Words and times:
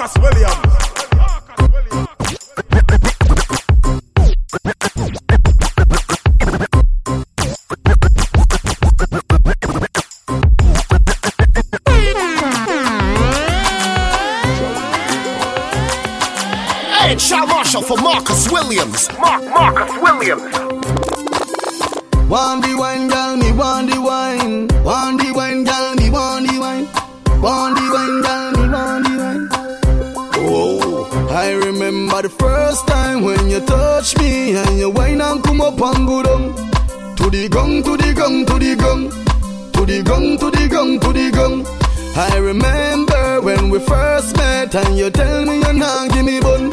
Marcus 0.00 0.16
Williams. 0.22 0.80
Marshall 17.46 17.82
for 17.82 17.98
Marcus 18.02 18.50
Williams. 18.50 19.08
Mark 19.18 19.44
Marcus 19.44 19.92
Williams. 20.00 20.54
Want 22.30 22.69
met 44.90 44.98
and 44.98 44.98
you 44.98 45.10
tell 45.10 45.44
me 45.44 45.60
you're 45.60 45.72
not 45.72 46.10
give 46.12 46.24
me 46.24 46.40
bun. 46.40 46.70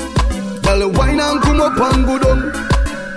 Girl, 0.61 0.91
wine 0.91 1.19
and 1.19 1.41
come 1.41 1.61
up 1.61 1.77
and 1.77 2.05
go 2.05 2.17
down. 2.17 2.51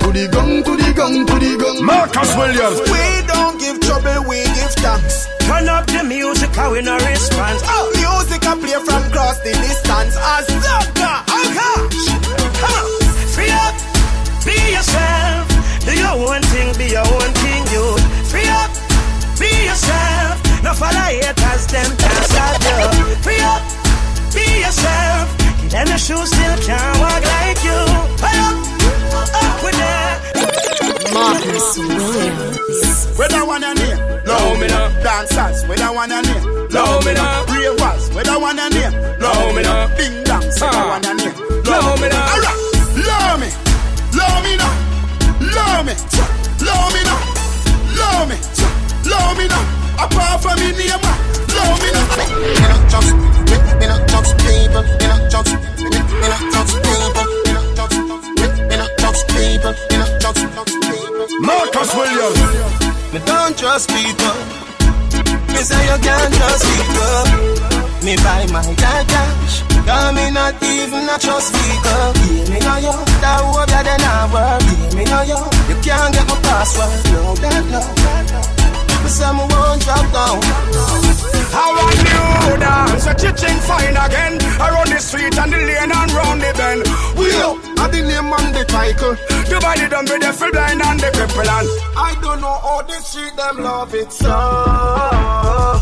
To 0.01 0.13
the 0.13 0.29
gun, 0.31 0.63
to 0.65 0.77
the 0.77 0.93
gun, 0.95 1.27
to 1.27 1.35
the 1.39 1.57
gun. 1.59 1.85
Marcus 1.85 2.37
Williams. 2.37 2.81
We 2.91 3.27
don't 3.27 3.59
give 3.59 3.81
trouble, 3.81 4.29
we 4.29 4.45
give 4.45 4.75
thanks. 4.83 5.29
Turn 5.41 5.69
up 5.69 5.87
the 5.87 6.05
music, 6.05 6.51
how 6.55 6.73
we 6.73 6.83
no 6.83 6.97
response. 6.97 7.63
Oh, 7.65 7.91
music 7.97 8.47
I 8.47 8.55
play 8.59 8.79
from 8.85 9.03
across 9.11 9.39
the 9.41 9.53
distance. 9.53 10.17
As 10.17 10.47
Zaka, 10.47 11.25
Come 12.61 12.75
on, 12.77 13.01
free 13.35 13.51
up, 13.51 13.75
be 14.45 14.57
yourself. 14.73 15.47
Do 15.85 15.93
your 15.97 16.17
own 16.29 16.43
thing, 16.53 16.77
be 16.77 16.93
your 16.93 17.07
own 17.07 17.31
thing, 17.41 17.63
you. 17.73 17.85
Free 18.29 18.49
up, 18.49 18.71
be 19.39 19.51
yourself. 19.65 20.37
No 20.63 20.73
follow 20.75 21.09
haters, 21.09 21.67
them 21.69 21.91
can't 21.97 22.25
stop 22.29 22.61
you. 22.63 23.17
Free 23.25 23.41
up, 23.41 23.80
be 24.35 24.47
yourself. 24.65 25.27
Give 25.61 25.71
them 25.71 25.89
a 25.89 25.99
shoe, 25.99 26.25
still 26.27 26.57
can't 26.67 26.99
walk 27.01 27.23
like 27.25 27.61
you. 27.65 27.81
Up, 28.23 28.57
up 29.35 29.57
with 29.65 29.77
that. 29.81 30.17
Marcus 31.13 31.79
Williams. 31.79 33.19
where 33.19 33.29
that 33.29 33.45
one 33.47 33.65
and 33.65 33.79
here? 33.79 33.99
No, 34.27 34.57
me 34.61 34.67
no. 34.69 34.89
Dancers, 35.03 35.67
where 35.67 35.79
that 35.79 35.93
one 35.95 36.13
and 36.13 36.27
here? 36.27 36.43
No, 36.71 37.01
me 37.05 37.13
no. 37.15 37.25
Ravers, 37.51 38.11
where 38.15 38.25
that 38.25 38.41
one 38.41 38.59
and 38.59 38.75
here? 38.75 38.91
No, 39.21 39.33
me 39.53 39.63
no. 39.63 39.91
Ding 39.99 40.23
dongs, 40.25 40.61
where 40.61 40.71
that 40.71 40.85
Ah. 40.87 40.95
one 40.95 41.05
and 41.07 41.21
here? 41.21 41.35
No, 41.67 41.97
me 42.01 42.07
no. 42.09 42.19
Alright, 42.31 42.59
love 43.07 43.37
me, 43.43 43.51
love 44.15 44.41
me 44.47 44.53
now, 44.57 44.75
love 45.55 45.83
me, 45.87 45.95
love 46.63 46.91
me 46.95 47.01
now, 47.05 47.21
love 47.99 48.25
me, 48.31 48.37
love 49.11 49.35
me 49.39 49.47
now. 49.51 49.65
Apart 50.05 50.41
from 50.43 50.57
me 50.63 50.71
name, 50.79 51.03
Marcus 61.41 61.95
Williams. 61.95 62.39
Me 63.13 63.19
don't 63.25 63.57
trust 63.57 63.89
people. 63.89 64.37
Me 65.49 65.61
say 65.65 65.83
you 65.89 65.99
can't 66.05 66.35
trust 66.35 66.65
people. 66.69 67.25
Me 68.05 68.17
buy 68.17 68.47
my. 68.53 68.63
Cause 69.87 70.15
me 70.15 70.31
not 70.31 70.63
even 70.63 71.09
a 71.09 71.19
trust. 71.19 71.55
Yeah, 71.55 72.13
me 72.51 72.59
know 72.61 72.77
you. 72.77 72.95
That 73.23 73.41
you 73.43 73.67
then 73.67 74.01
I 74.01 74.29
work. 74.33 74.95
Me 74.95 75.05
know 75.05 75.23
you. 75.23 75.41
You 75.69 75.77
can't 75.83 76.13
get 76.15 76.29
my 76.29 76.37
password. 76.43 77.13
No, 77.13 77.35
that 77.37 77.65
no. 77.71 78.60
Me 79.11 79.17
say 79.17 79.33
me 79.33 79.43
won't 79.43 79.83
drop 79.83 80.07
down. 80.15 80.39
How 81.51 81.75
a 81.75 81.87
new 81.99 82.63
dance, 82.63 83.07
a 83.11 83.15
kitchen 83.19 83.59
fine 83.67 83.99
again. 83.99 84.39
Around 84.63 84.87
the 84.87 85.01
street 85.03 85.37
and 85.37 85.53
the 85.53 85.59
lane 85.59 85.91
and 85.91 86.13
round 86.15 86.41
the 86.41 86.55
bend. 86.55 86.87
We 87.19 87.27
up, 87.43 87.59
I 87.83 87.91
the 87.91 88.07
name 88.07 88.31
and 88.31 88.55
the 88.55 88.63
title. 88.71 89.19
The 89.51 89.59
body 89.59 89.89
done 89.91 90.07
with 90.07 90.23
the 90.23 90.31
full 90.31 90.53
blind 90.53 90.81
and 90.81 91.01
the 91.01 91.11
cripple 91.11 91.43
and 91.43 91.67
I 91.99 92.15
don't 92.23 92.41
know 92.41 92.55
how 92.63 92.83
the 92.87 93.03
street 93.03 93.35
them 93.35 93.65
love 93.67 93.93
it 93.97 94.13
so. 94.13 94.31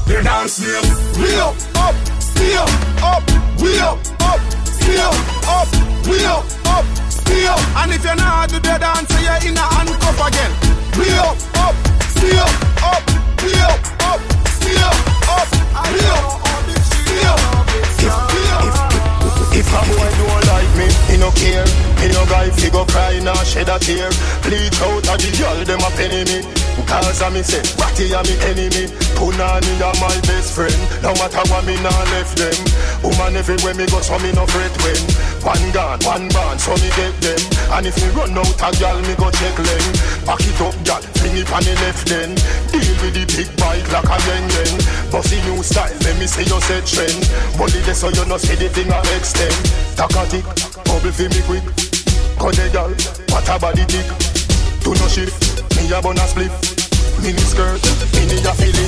the 0.08 0.24
dance 0.24 0.64
name. 0.64 0.88
We 1.20 1.28
up, 1.36 1.52
up, 1.84 1.96
stay 2.24 2.56
up, 2.56 2.72
up, 3.12 3.24
we 3.60 3.76
up, 3.76 3.98
up, 4.24 4.40
stay 4.64 4.96
up, 5.04 5.12
up, 5.52 5.68
we 6.08 6.16
up, 6.24 6.48
up, 6.64 6.84
up. 7.44 7.60
And 7.76 7.92
if 7.92 8.04
you're 8.08 8.16
not 8.16 8.48
do 8.48 8.56
the 8.56 8.76
dance, 8.80 9.12
you're 9.20 9.52
in 9.52 9.60
a 9.60 9.66
handcuff 9.76 10.16
again. 10.16 10.52
We 10.96 11.12
up, 11.20 11.36
up, 11.60 11.76
everywhere 33.48 33.74
me 33.74 33.86
go, 33.86 34.00
so 34.00 34.18
me 34.18 34.32
no 34.32 34.44
fret 34.46 34.74
when. 34.82 35.37
One 35.48 35.72
gun, 35.72 35.96
one 36.04 36.28
band, 36.28 36.60
so 36.60 36.76
me 36.76 36.92
get 36.92 37.16
them. 37.24 37.40
And 37.72 37.86
if 37.88 37.96
me 37.96 38.12
run 38.12 38.36
out 38.36 38.60
a 38.60 38.68
gal, 38.76 39.00
me 39.00 39.16
go 39.16 39.32
check 39.32 39.56
them. 39.56 39.84
Back 40.28 40.44
it 40.44 40.60
up, 40.60 40.76
gal, 40.84 41.00
fling 41.16 41.40
it 41.40 41.48
on 41.48 41.64
the 41.64 41.72
left 41.80 42.04
then. 42.04 42.36
Deal 42.68 42.84
with 43.00 43.16
the 43.16 43.24
big 43.32 43.48
bike 43.56 43.88
like 43.88 44.12
a 44.12 44.16
yen 44.28 44.44
yen. 44.44 44.76
Bossy 45.08 45.40
new 45.48 45.64
style, 45.64 45.96
let 46.04 46.20
me 46.20 46.28
see 46.28 46.44
you 46.44 46.60
set 46.68 46.84
trend. 46.84 47.16
Body 47.56 47.80
there 47.80 47.96
so 47.96 48.12
you 48.12 48.28
no 48.28 48.36
see 48.36 48.60
the 48.60 48.68
thing 48.68 48.92
a 48.92 49.00
extend. 49.16 49.56
Takatik, 49.96 50.44
bubble 50.84 51.16
fi 51.16 51.32
me 51.32 51.40
quick. 51.48 51.64
Cause 52.36 52.60
the 52.60 52.68
gal, 52.68 52.92
what 53.32 53.48
a 53.48 53.56
body 53.56 53.88
tick. 53.88 54.04
Do 54.84 54.92
no 55.00 55.08
shift, 55.08 55.64
me 55.80 55.88
a 55.88 55.96
bun 56.04 56.20
a 56.20 56.28
spliff. 56.28 56.52
Mini 57.24 57.40
skirt, 57.40 57.80
mini 58.12 58.36
a 58.44 58.52
fillet. 58.52 58.84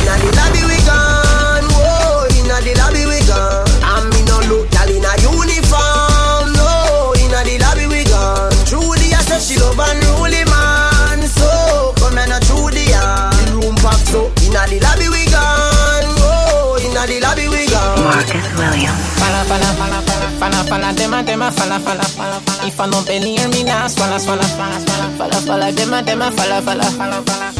Inna 0.00 0.16
the 0.16 0.32
lobby 0.32 0.64
we 0.64 0.80
gone, 0.88 1.68
whoa. 1.76 2.24
Inna 2.40 2.56
the 2.64 2.72
lobby 2.80 3.04
we 3.04 3.20
gone. 3.28 3.69
Williams. 18.70 19.18
Falla, 19.18 19.42
falla, 19.44 19.70
falla, 19.74 20.00
falla, 20.06 20.28
falla, 20.38 20.64
falla, 20.64 20.92
dem 20.92 21.12
a 21.12 21.22
dem 21.22 21.42
a 21.42 21.50
falla, 21.50 21.78
falla, 21.80 22.04
falla, 22.04 22.40
falla. 22.40 22.66
If 22.66 22.78
I 22.78 22.86
don't 22.88 23.08
hear 23.08 23.48
me 23.48 23.64
now, 23.64 23.88
swalla, 23.88 24.18
swalla, 24.18 24.44
swalla, 24.44 24.78
swalla, 24.78 25.08
falla, 25.18 25.38
falla, 25.42 25.72
dem 25.72 25.92
a 25.92 26.02
dem 26.02 26.22
a 26.22 26.30
falla, 26.30 26.62
falla, 26.62 26.84
falla, 26.84 27.22
falla. 27.26 27.52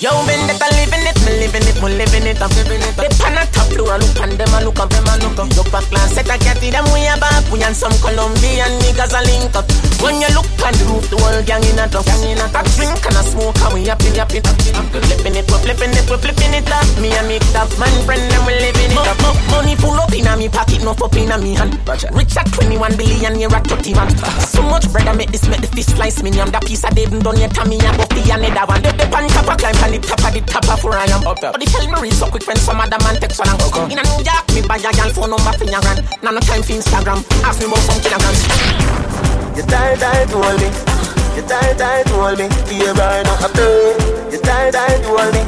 Yo, 0.00 0.10
been 0.26 0.40
I 0.48 0.68
living 0.76 1.06
it, 1.06 1.16
me 1.24 1.32
living 1.40 1.64
it, 1.68 1.80
me 1.80 1.88
living 1.96 2.26
it, 2.26 2.40
I'm 2.42 2.50
living 2.56 2.82
it. 2.82 2.96
They 2.96 3.08
pan 3.20 3.38
a 3.38 3.46
top 3.52 3.68
floor, 3.72 3.96
look 3.96 4.20
on 4.20 4.36
them, 4.36 4.52
look 4.64 4.80
up, 4.80 4.90
them, 4.90 5.04
look 5.20 5.38
up. 5.38 5.48
Look 5.56 5.70
back, 5.72 5.88
glance, 5.88 6.12
set 6.12 6.28
a 6.28 6.36
cat, 6.36 6.60
them 6.60 6.84
way 6.92 7.08
back. 7.20 7.44
We 7.52 7.62
and 7.62 7.76
some 7.76 7.94
Colombian 8.04 8.72
niggas 8.80 9.12
a 9.16 9.20
link 9.24 9.56
up. 9.56 9.64
When 10.04 10.20
you 10.20 10.28
look 10.36 10.44
on 10.60 10.76
the 10.76 10.84
roof, 10.92 11.08
the 11.08 11.16
whole 11.16 11.40
gang 11.48 11.64
in 11.64 11.80
a 11.80 11.88
duff. 11.88 12.04
Gang 12.04 12.28
in 12.28 12.36
a. 12.36 12.46
Drink 12.76 13.00
and 13.08 13.16
a 13.16 13.22
smoke, 13.24 13.56
and 13.64 13.72
we 13.72 13.88
happy, 13.88 14.12
happy, 14.12 14.44
flipping 14.44 15.32
it, 15.32 15.48
we're 15.48 15.62
flipping 15.64 15.96
it, 15.96 16.04
we're 16.10 16.20
flipping 16.20 16.52
it 16.52 16.68
up. 16.68 16.84
Me 17.00 17.08
and 17.16 17.24
me 17.24 17.40
top 17.56 17.72
man 17.80 17.88
friend, 18.04 18.20
and 18.20 18.44
we 18.44 18.52
living 18.60 18.92
it 18.92 19.00
up. 19.00 19.16
Mo- 19.24 19.38
Money 19.48 19.72
full 19.80 19.96
up 19.96 20.12
in 20.12 20.28
a 20.28 20.36
me 20.36 20.52
pocket, 20.52 20.84
no 20.84 20.92
up 20.92 21.16
in 21.16 21.32
a 21.32 21.38
me 21.40 21.56
hand. 21.56 21.80
Rich 22.12 22.36
at 22.36 22.44
21 22.52 23.00
billion, 23.00 23.40
you're 23.40 23.54
at 23.56 23.64
31. 23.64 24.12
So 24.44 24.60
much 24.68 24.90
bread, 24.92 25.08
I 25.08 25.16
make 25.16 25.32
this, 25.32 25.48
make 25.48 25.64
the 25.64 25.70
fish 25.72 25.88
slice 25.88 26.20
me. 26.20 26.28
I'm 26.36 26.52
that 26.52 26.66
piece 26.68 26.84
of 26.84 26.92
David 26.92 27.24
done, 27.24 27.40
Tommy, 27.56 27.80
and 27.80 27.96
go 27.96 28.04
for 28.04 28.20
another 28.28 28.64
one. 28.68 28.82
The, 28.84 29.06
pan 29.08 29.24
top, 29.32 29.48
I 29.48 29.56
climb 29.56 29.78
on 29.80 29.90
the 29.96 29.98
top 30.04 30.20
of 30.20 30.32
the 30.36 30.40
top 30.44 30.66
of 30.68 30.84
where 30.84 30.98
I 31.00 31.08
am. 31.08 31.24
Up 31.24 31.40
But 31.40 31.56
the 31.56 31.64
tell 31.64 31.86
me 31.88 31.96
read 31.96 32.12
so 32.12 32.28
quick 32.28 32.44
when 32.44 32.60
some 32.60 32.76
other 32.76 33.00
man 33.00 33.16
text 33.22 33.40
one 33.40 33.48
and 33.48 33.56
go. 33.72 33.88
In 33.88 33.96
a 33.96 34.04
New 34.04 34.20
York, 34.20 34.44
me 34.52 34.60
buy 34.68 34.82
a 34.82 34.90
girl 34.92 35.10
phone 35.16 35.30
number 35.32 35.54
for 35.56 35.64
your 35.64 35.80
grand. 35.80 36.04
Now 36.20 36.36
no 36.36 36.40
time 36.44 36.60
for 36.60 36.76
Instagram. 36.76 37.24
Ask 37.46 37.56
me 37.62 37.72
about 37.72 37.80
some 37.88 38.02
kilograms. 38.04 38.42
You 39.54 39.62
tight, 39.96 40.26
tight, 40.26 40.30
hold 40.30 40.60
me. 40.60 40.66
You 41.36 41.42
tight, 41.42 41.78
tight, 41.78 42.08
hold 42.08 42.38
me. 42.38 42.48
Be 42.68 42.84
a 42.86 42.94
boy, 42.94 43.22
not 43.24 43.44
a 43.44 43.48
play. 43.48 43.94
You 44.32 44.38
tight, 44.38 44.72
tight, 44.72 45.04
hold 45.04 45.34
me. 45.34 45.42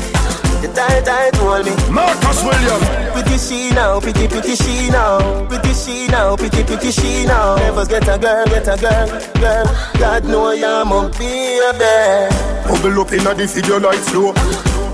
You 0.62 0.68
tight, 0.72 1.04
tight, 1.04 1.34
hold 1.36 1.66
me. 1.66 1.72
Marcus 1.90 2.42
Williams. 2.42 2.86
Pretty 3.12 3.38
she 3.38 3.70
now, 3.70 4.00
pretty, 4.00 4.28
pretty 4.28 4.56
she 4.56 4.90
now. 4.90 5.46
Pretty 5.46 5.74
she 5.74 6.06
now, 6.08 6.36
pretty, 6.36 6.62
pretty 6.64 6.90
she 6.90 7.26
now. 7.26 7.56
Never 7.56 7.86
get 7.86 8.08
a 8.08 8.18
girl, 8.18 8.44
get 8.46 8.68
a 8.68 8.76
girl, 8.76 9.08
girl. 9.40 9.66
God 9.98 10.24
know 10.24 10.50
you're 10.52 10.84
my 10.84 11.08
baby. 11.18 12.34
Bubble 12.66 13.00
up 13.00 13.12
inna 13.12 13.34
the 13.34 13.46
video 13.46 13.78
like 13.78 13.98
flow. 13.98 14.32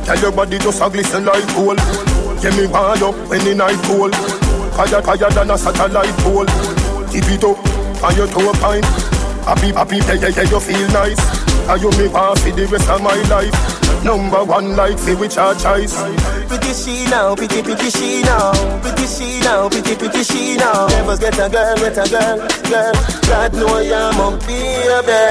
Tell 0.04 0.18
your 0.18 0.32
body 0.32 0.58
just 0.58 0.82
a 0.82 0.90
glisten 0.90 1.24
like 1.24 1.46
gold. 1.54 1.78
Get 2.40 2.56
me 2.56 2.66
wild 2.66 3.02
up 3.02 3.14
when 3.28 3.44
the 3.44 3.54
night 3.54 3.80
cold. 3.84 4.14
higher, 4.74 5.02
higher 5.02 5.30
than 5.30 5.50
a 5.50 5.58
satellite 5.58 6.16
pole. 6.18 6.46
Keep 7.12 7.28
it 7.28 7.44
up, 7.44 7.58
on 8.02 8.16
your 8.16 8.26
toe 8.26 8.52
pine. 8.54 9.11
Happy, 9.44 9.72
happy, 9.72 9.96
yeah, 9.96 10.14
yeah, 10.14 10.28
yeah, 10.28 10.42
you 10.50 10.60
feel 10.60 10.88
nice. 10.94 11.18
Are 11.68 11.76
you 11.76 11.90
me 11.98 12.06
want 12.08 12.38
for 12.38 12.50
the 12.50 12.66
rest 12.66 12.88
of 12.88 13.02
my 13.02 13.16
life? 13.26 13.54
Number 14.04 14.44
one 14.44 14.76
like 14.76 14.98
for 14.98 15.16
which 15.16 15.36
I 15.36 15.54
choice. 15.54 15.94
Pretty 16.46 16.72
she 16.74 17.04
now, 17.10 17.34
pretty 17.34 17.62
pretty 17.62 17.90
she 17.90 18.22
now, 18.22 18.52
pretty 18.82 19.06
she 19.06 19.40
now, 19.40 19.68
pretty 19.68 19.94
pretty 19.94 20.22
she 20.22 20.56
now. 20.56 20.86
Never 20.88 21.16
get 21.16 21.38
a 21.38 21.50
girl, 21.50 21.76
get 21.76 21.98
a 21.98 22.06
girl, 22.10 22.38
girl. 22.70 22.94
God 23.26 23.52
know 23.54 23.78
I'm 23.78 24.18
a 24.18 24.38
baby. 24.46 25.22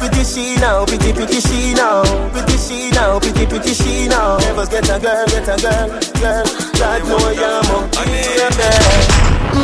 Pretty 0.00 0.24
she 0.24 0.56
now, 0.56 0.84
pretty 0.84 1.12
pretty 1.12 1.40
she 1.40 1.74
now, 1.74 2.04
pretty 2.32 2.56
she 2.56 2.90
now, 2.90 3.18
pretty 3.18 3.46
pretty 3.46 3.74
she 3.74 4.08
now. 4.08 4.38
Never 4.38 4.66
get 4.66 4.88
a 4.88 4.96
girl, 5.00 5.26
get 5.28 5.48
a 5.48 5.56
girl, 5.60 5.88
girl. 6.20 6.44
God 6.80 7.00
know 7.04 7.20
I'm 7.20 7.68
a 7.68 8.04
baby. 8.04 8.70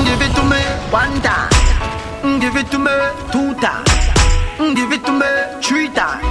Give 0.04 0.22
it 0.24 0.32
to 0.36 0.42
me 0.44 0.60
one 0.92 1.20
time. 1.20 1.57
Give 2.22 2.56
it 2.56 2.70
to 2.72 2.78
me 2.78 2.90
two 3.32 3.54
times. 3.60 3.90
Give 4.74 4.92
it 4.92 5.04
to 5.06 5.12
me 5.12 5.62
three 5.62 5.88
times. 5.88 6.24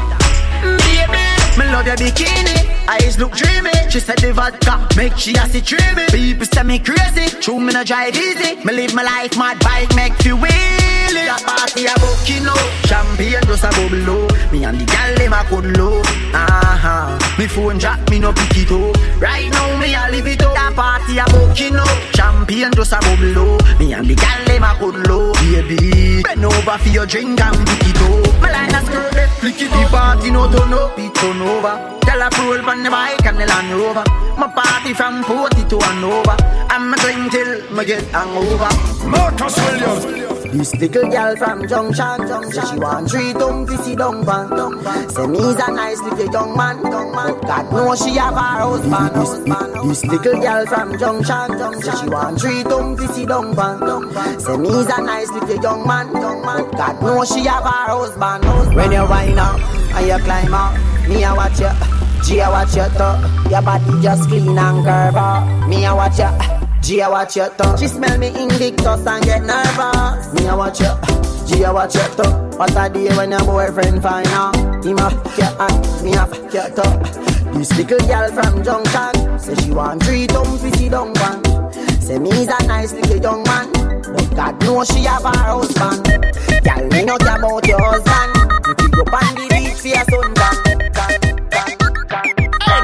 Baby, 0.83 1.23
me 1.57 1.65
love 1.71 1.87
your 1.87 1.95
bikini. 1.95 2.57
Eyes 2.87 3.17
look 3.17 3.31
dreamy. 3.31 3.71
She 3.89 3.99
said 3.99 4.17
the 4.19 4.33
vodka 4.33 4.87
make 4.97 5.17
she 5.17 5.33
a 5.35 5.45
see 5.47 5.61
dreamy. 5.61 6.05
People 6.07 6.45
say 6.45 6.63
me 6.63 6.79
crazy. 6.79 7.29
True, 7.39 7.59
me 7.59 7.73
no 7.73 7.83
drive 7.83 8.15
easy. 8.15 8.55
Me 8.65 8.73
live 8.73 8.93
my 8.93 9.03
life, 9.03 9.37
mad 9.37 9.59
bike 9.59 9.95
make 9.95 10.25
you 10.25 10.35
wheelie. 11.07 11.25
That 11.27 11.43
party 11.45 11.85
a 11.85 11.93
booking 11.99 12.47
out. 12.47 12.67
Champagne 12.87 13.43
just 13.47 13.63
a 13.63 13.69
bubble 13.71 14.27
up. 14.27 14.51
Me 14.51 14.63
and 14.63 14.79
the 14.79 14.85
gal 14.85 15.15
them 15.15 15.33
a 15.33 15.43
cuddle 15.43 15.99
up. 15.99 16.05
Uh-huh. 16.33 17.37
Me 17.37 17.47
phone 17.47 17.77
drop, 17.77 17.99
me 18.09 18.19
no 18.19 18.33
pick 18.33 18.57
it 18.57 18.71
up. 18.71 19.21
Right 19.21 19.49
now 19.49 19.79
me 19.79 19.93
a 19.93 20.11
live 20.11 20.27
it 20.27 20.43
up. 20.43 20.53
That 20.53 20.75
party 20.75 21.17
a 21.17 21.25
booking 21.25 21.75
out. 21.75 22.15
Champagne 22.15 22.71
just 22.73 22.93
a 22.93 22.99
bubble 22.99 23.55
up. 23.55 23.79
Me 23.79 23.93
and 23.93 24.07
the 24.07 24.15
gal 24.15 24.43
them 24.45 24.63
a 24.63 24.71
cuddle 24.75 25.31
up. 25.31 25.37
Baby, 25.47 26.23
bend 26.23 26.45
over 26.45 26.77
for 26.77 26.89
your 26.89 27.05
drink 27.05 27.39
and 27.39 27.67
pick 27.67 27.89
it 27.89 28.01
up. 28.01 28.41
Me 28.41 28.49
like 28.51 28.73
a 28.73 28.85
skirt, 28.85 29.13
let 29.13 29.29
flick 29.39 29.61
it. 29.61 29.71
The 29.71 29.87
party 29.89 30.31
no 30.31 30.49
turn 30.51 30.73
up, 30.73 30.97
it 30.99 31.13
turn 31.15 31.41
over. 31.41 31.97
Tell 32.01 32.21
a 32.21 32.29
roll 32.39 32.69
on 32.69 32.83
the 32.83 32.89
bike 32.89 33.25
and 33.25 33.37
the 33.37 33.45
Land 33.45 33.71
Rover. 33.73 34.03
My 34.37 34.47
party 34.47 34.93
from 34.93 35.23
40 35.23 35.67
to 35.69 35.77
Hanover. 35.79 36.37
I'm 36.69 36.93
a 36.93 36.97
drink 36.97 37.31
till 37.31 37.71
me 37.75 37.85
get 37.85 38.03
hangover. 38.11 38.69
Marcus 39.07 39.57
Williams. 39.57 40.36
This 40.51 40.73
little 40.75 41.09
girl 41.09 41.35
from 41.35 41.67
Junction, 41.67 42.27
Junction. 42.27 42.65
She 42.67 42.79
want 42.79 43.11
three 43.11 43.33
tongue 43.33 43.67
to 43.67 43.77
see 43.83 43.95
dung 43.95 44.25
pan. 44.25 44.49
Say 45.09 45.27
me's 45.27 45.59
a 45.59 45.71
nice 45.71 45.99
little 46.01 46.31
young 46.31 46.57
man, 46.57 46.79
young 46.83 47.11
man. 47.11 47.39
God 47.41 47.71
knows 47.71 48.03
she 48.03 48.15
have 48.15 48.33
her 48.33 48.39
husband. 48.39 49.15
This, 49.15 50.01
this 50.01 50.05
little 50.05 50.41
girl 50.41 50.65
from 50.65 50.97
Junction, 50.97 51.57
Junction. 51.59 51.93
She 51.97 52.09
want 52.09 52.39
three 52.39 52.63
tongue 52.63 52.97
to 52.97 53.07
see 53.13 53.25
dung 53.25 53.55
pan. 53.55 54.39
Say 54.39 54.57
me's 54.57 54.87
a 54.87 55.01
nice 55.01 55.29
little 55.31 55.61
young 55.61 55.87
man, 55.87 56.11
young 56.13 56.45
man. 56.45 56.71
God 56.71 57.01
knows 57.01 57.29
she 57.29 57.41
have 57.45 57.63
her 57.63 57.87
husband. 57.91 58.75
When 58.75 58.91
you 58.91 59.07
wind 59.07 59.39
up 59.39 59.59
and 59.59 60.07
you 60.07 60.17
climb 60.23 60.53
up, 60.53 60.73
me 61.09 61.23
I 61.23 61.33
watch 61.33 61.59
you. 61.59 61.69
G 62.23 62.41
I 62.41 62.49
watch 62.49 62.75
your 62.75 62.89
toe. 62.89 63.19
Your 63.49 63.61
body 63.61 64.01
just 64.01 64.27
clean 64.27 64.57
and 64.57 64.85
curve 64.85 65.15
up. 65.15 65.69
Me 65.69 65.85
I 65.85 65.93
watch 65.93 66.19
you. 66.19 66.56
G 66.87 67.01
I 67.01 67.09
watch 67.09 67.35
your 67.35 67.49
toe. 67.49 67.75
She 67.75 67.87
smell 67.89 68.17
me 68.17 68.27
Invictus 68.27 69.05
and 69.05 69.25
get 69.25 69.43
nervous. 69.43 70.33
Me 70.35 70.47
I 70.47 70.55
watch 70.55 70.79
you. 70.79 70.87
G 71.45 71.65
I 71.65 71.69
watch 71.69 71.95
your 71.95 72.07
toe. 72.15 72.49
What 72.55 72.71
a 72.77 72.87
day 72.87 73.13
when 73.17 73.31
your 73.31 73.43
boyfriend 73.43 74.01
find 74.01 74.25
out. 74.27 74.55
Him 74.85 74.97
a 74.97 75.09
fuck 75.09 75.37
your 75.37 75.51
me 76.01 76.13
a 76.13 76.25
fuck 76.25 76.53
your 76.53 76.69
toe. 76.71 76.97
This 77.51 77.75
little 77.75 78.07
girl 78.07 78.31
from 78.31 78.63
Junction 78.63 79.37
say 79.37 79.55
she 79.55 79.71
want 79.71 80.01
three 80.01 80.27
dumb 80.27 80.57
fifty 80.59 80.87
dung 80.87 81.13
one. 81.15 81.43
Say 81.99 82.19
me's 82.19 82.47
a 82.47 82.67
nice 82.67 82.93
little 82.93 83.17
young 83.17 83.43
man, 83.43 83.69
but 84.13 84.33
God 84.33 84.63
knows 84.63 84.87
she 84.87 85.03
have 85.03 85.23
her 85.23 85.35
husband. 85.35 86.05
Girl, 86.63 86.87
me 86.87 87.03
no 87.03 87.17
care 87.17 87.35
about 87.37 87.67
your 87.67 87.83
husband. 87.83 88.31
You 88.65 88.75
pick 88.75 88.97
up 88.97 89.11
on 89.11 89.35
the 89.35 89.45
beach 89.51 89.81
for 89.81 89.87
your 89.89 90.05
suntan. 90.07 90.77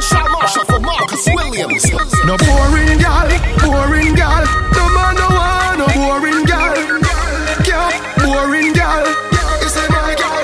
For 0.04 0.30
Marcus 0.30 0.73
Williams. 1.54 1.86
No 2.26 2.36
boring 2.38 2.98
gal, 2.98 3.30
boring 3.62 4.16
gal. 4.16 4.42
No 4.74 4.84
man 4.90 5.14
no 5.14 5.28
want 5.30 5.78
no 5.78 5.86
boring 5.94 6.46
gal. 6.50 6.74
Yeah, 7.62 7.94
boring 8.18 8.74
gal. 8.74 9.06
You 9.62 9.70
say 9.70 9.86
my 9.94 10.16
gal, 10.18 10.42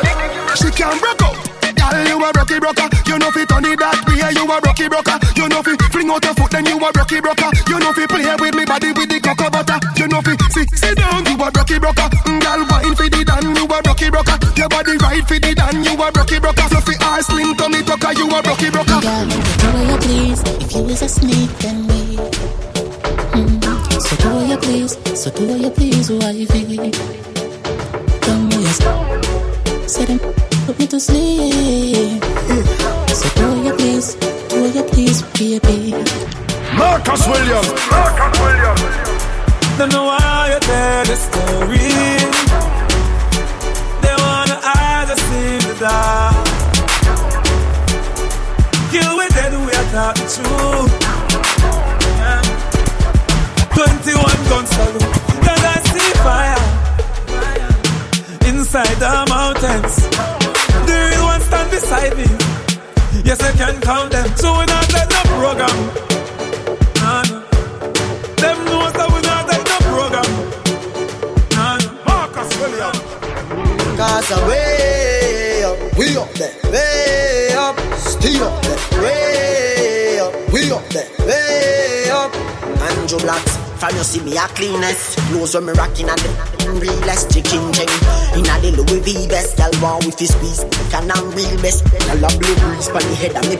she 0.56 0.70
can 0.70 0.94
broke 1.02 1.24
up. 1.24 1.36
Gal, 1.76 1.98
you 2.06 2.22
a 2.22 2.30
rocky 2.38 2.60
broker. 2.60 2.88
You 3.10 3.18
know 3.18 3.32
fi 3.32 3.44
turn 3.46 3.66
it 3.66 3.80
that 3.80 3.98
way. 4.06 4.22
You 4.38 4.46
a 4.46 4.60
rocky 4.62 4.88
broker. 4.88 5.18
You 5.34 5.50
know 5.50 5.64
fi 5.66 5.74
fling 5.90 6.10
out 6.14 6.24
your 6.24 6.34
foot, 6.36 6.52
then 6.52 6.66
you 6.68 6.78
a 6.78 6.90
rocky 6.94 7.20
broker. 7.22 7.50
You 7.66 7.80
know 7.80 7.92
fi 7.94 8.06
play 8.06 8.30
with 8.38 8.54
me 8.54 8.66
body 8.66 8.92
with 8.94 9.10
the 9.10 9.20
cocoa 9.20 9.50
butter. 9.50 9.82
You 9.98 10.08
know 10.08 10.22
fi 10.22 10.38
sit 10.54 10.70
sit 10.78 10.98
down. 10.98 11.26
You 11.26 11.42
a 11.42 11.50
rocky 11.50 11.80
broker. 11.80 12.06
Mm, 12.30 12.40
Gal, 12.42 12.62
a 13.80 13.88
rocky 13.88 14.10
broker. 14.10 14.38
Your 14.56 14.70
body 14.70 14.98
right 14.98 15.24
fi 15.28 15.40
the 15.40 15.56
dan. 15.56 15.84
You 15.84 15.94
a 15.94 16.12
rocky 16.12 16.40
broker. 16.40 16.68
Fluffy 16.70 16.96
ass 17.02 17.28
slim 17.28 17.56
tummy 17.56 17.82
tucker. 17.84 18.14
You 18.14 18.28
a 18.28 18.42
rocky 18.42 18.70
broker. 18.70 19.00
Girl, 19.00 19.28
do 19.28 19.68
what 19.74 19.88
you 19.88 19.98
please. 20.04 20.42
If 20.64 20.76
you 20.76 20.86
is 20.90 21.02
a 21.02 21.10
snake, 21.10 21.54
then 21.60 21.88
me. 21.88 22.18
Mm. 23.36 24.02
So 24.02 24.16
do 24.18 24.30
what 24.36 24.50
you 24.50 24.58
please. 24.58 24.94
So 25.16 25.30
do 25.32 25.48
what 25.48 25.60
you 25.60 25.70
please, 25.72 26.12
wifey. 26.12 26.92
Don't 28.26 28.50
waste. 28.50 28.84
Say 29.90 30.06
them 30.06 30.20
put 30.66 30.80
me 30.80 30.88
to 30.88 31.00
sleep. 31.00 32.24
So 33.20 33.28
do 33.36 33.46
what 33.48 33.66
you 33.66 33.74
please. 33.80 34.16
Do 34.50 34.62
what 34.62 34.76
you 34.76 34.84
please, 34.84 35.22
baby. 35.38 35.94
Marcus 36.76 37.28
Williams. 37.28 37.70
Marcus 37.92 38.40
Williams. 38.40 38.82
Don't 39.78 39.92
know 39.94 40.06
why 40.06 40.52
you 40.54 40.60
tell 40.60 41.06
the 41.06 41.16
story. 41.16 42.39
The 45.80 45.86
dark. 45.86 46.36
You 48.92 49.06
were 49.16 49.30
dead, 49.30 49.54
we 49.54 49.72
are 49.80 49.90
talking 49.96 50.28
true. 50.28 50.88
Yeah. 52.20 52.44
21 53.76 54.40
gun 54.50 54.66
salute, 54.68 55.14
cause 55.46 55.64
I 55.64 55.78
see 55.92 56.12
fire. 56.26 56.64
Inside 58.50 58.98
the 59.00 59.12
mountains, 59.30 59.96
the 60.86 60.96
real 61.12 61.24
ones 61.26 61.46
stand 61.46 61.70
beside 61.72 62.14
me. 62.18 62.28
Yes, 63.24 63.42
I 63.42 63.52
can 63.54 63.80
count 63.82 64.12
them. 64.12 64.28
So 64.36 64.52
we 64.60 64.66
not 64.66 64.92
let 64.92 65.10
no 65.10 65.22
program. 65.38 65.78
Nah, 66.96 67.24
nah. 67.24 67.42
Them 68.42 68.58
know 68.66 68.92
that 68.92 69.10
we 69.14 69.20
not 69.22 69.48
let 69.48 69.64
no 69.72 69.78
program. 69.94 70.30
Nah, 71.56 71.78
nah. 71.78 72.06
Marcus 72.06 72.52
Williams. 72.60 73.00
Cause 73.98 74.32
I'm 74.32 74.48
way 74.48 74.90
up, 74.94 74.99
we 76.00 76.16
up 76.16 76.32
there, 76.36 76.56
way 76.72 77.52
up, 77.58 77.78
still 78.00 78.44
up 78.44 78.64
there, 78.64 79.02
way 79.04 80.20
up, 80.20 80.54
we 80.54 80.72
up 80.72 80.88
there, 80.96 81.10
way 81.28 82.10
up. 82.10 82.34
Andrew 82.80 83.20
Blacks, 83.20 83.58
from 83.76 83.94
you 83.98 84.04
see 84.04 84.24
me 84.24 84.38
a 84.38 84.48
cleanest, 84.56 85.18
clothes 85.28 85.56
when 85.56 85.66
me 85.66 85.74
rocking 85.74 86.08
and 86.08 86.20
the 86.20 86.72
realest 86.80 87.34
chicken 87.34 87.74
ching. 87.74 87.92
Inna 88.40 88.56
the 88.64 88.72
Louis 88.80 89.02
V 89.02 89.28
best, 89.28 89.58
girl 89.58 89.72
want 89.84 90.06
with 90.06 90.18
his 90.18 90.32
squeeze, 90.32 90.64
can 90.90 91.12
I'm 91.12 91.32
real 91.36 91.62
best. 91.62 91.84
Girl 91.92 92.24
a 92.24 92.30
blue 92.40 92.56
breeze 92.56 92.88
pon 92.88 93.04
the 93.04 93.16
head 93.20 93.36
of 93.36 93.44
me. 93.52 93.60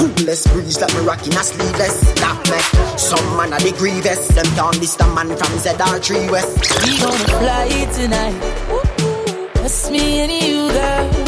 Coolest 0.00 0.48
breeze 0.54 0.80
like 0.80 0.94
me 0.94 1.00
rocking 1.00 1.34
a 1.34 1.42
sleeveless 1.44 2.00
That 2.14 2.40
make 2.48 2.98
some 2.98 3.36
man 3.36 3.52
a 3.52 3.58
the 3.58 3.70
grievous 3.76 4.28
Them 4.28 4.46
can't 4.56 4.80
miss 4.80 4.94
the 4.94 5.04
man 5.08 5.28
from 5.36 5.52
ZR3 5.60 6.30
West 6.30 6.56
We 6.86 6.98
gonna 6.98 7.18
fly 7.36 7.68
tonight. 7.92 8.60
That's 9.56 9.90
me 9.90 10.20
and 10.20 10.32
you, 10.32 10.72
girl. 10.72 11.19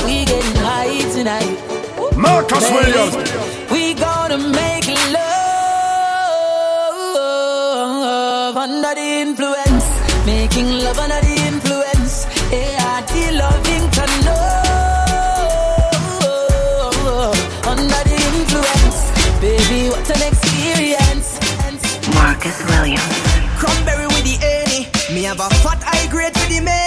We 1.23 1.29
getting 1.29 1.31
high 1.31 1.31
tonight. 1.47 1.55
Marcus 2.17 2.65
Baby, 2.65 2.75
Williams. 2.75 3.15
We 3.71 3.95
gonna 3.95 4.39
make 4.39 4.89
love 5.13 5.21
under 8.57 8.95
the 8.95 9.21
influence. 9.23 9.85
Making 10.27 10.81
love 10.83 10.99
under 10.99 11.21
the 11.21 11.37
influence. 11.47 12.27
ART 12.53 13.15
loving 13.43 13.91
to 13.97 14.05
know. 14.25 14.49
Under 17.71 18.03
the 18.09 18.17
influence. 18.35 18.99
Baby, 19.41 19.81
what 19.91 20.11
an 20.11 20.23
experience. 20.27 21.29
Marcus 22.15 22.59
Williams. 22.65 23.17
Cranberry 23.59 24.07
with 24.07 24.25
the 24.25 24.39
any. 24.43 24.89
Me 25.15 25.23
have 25.23 25.39
a 25.39 25.49
fat 25.63 25.81
high 25.85 26.07
grade 26.09 26.35
with 26.35 26.49
the 26.49 26.61
medi. 26.61 26.82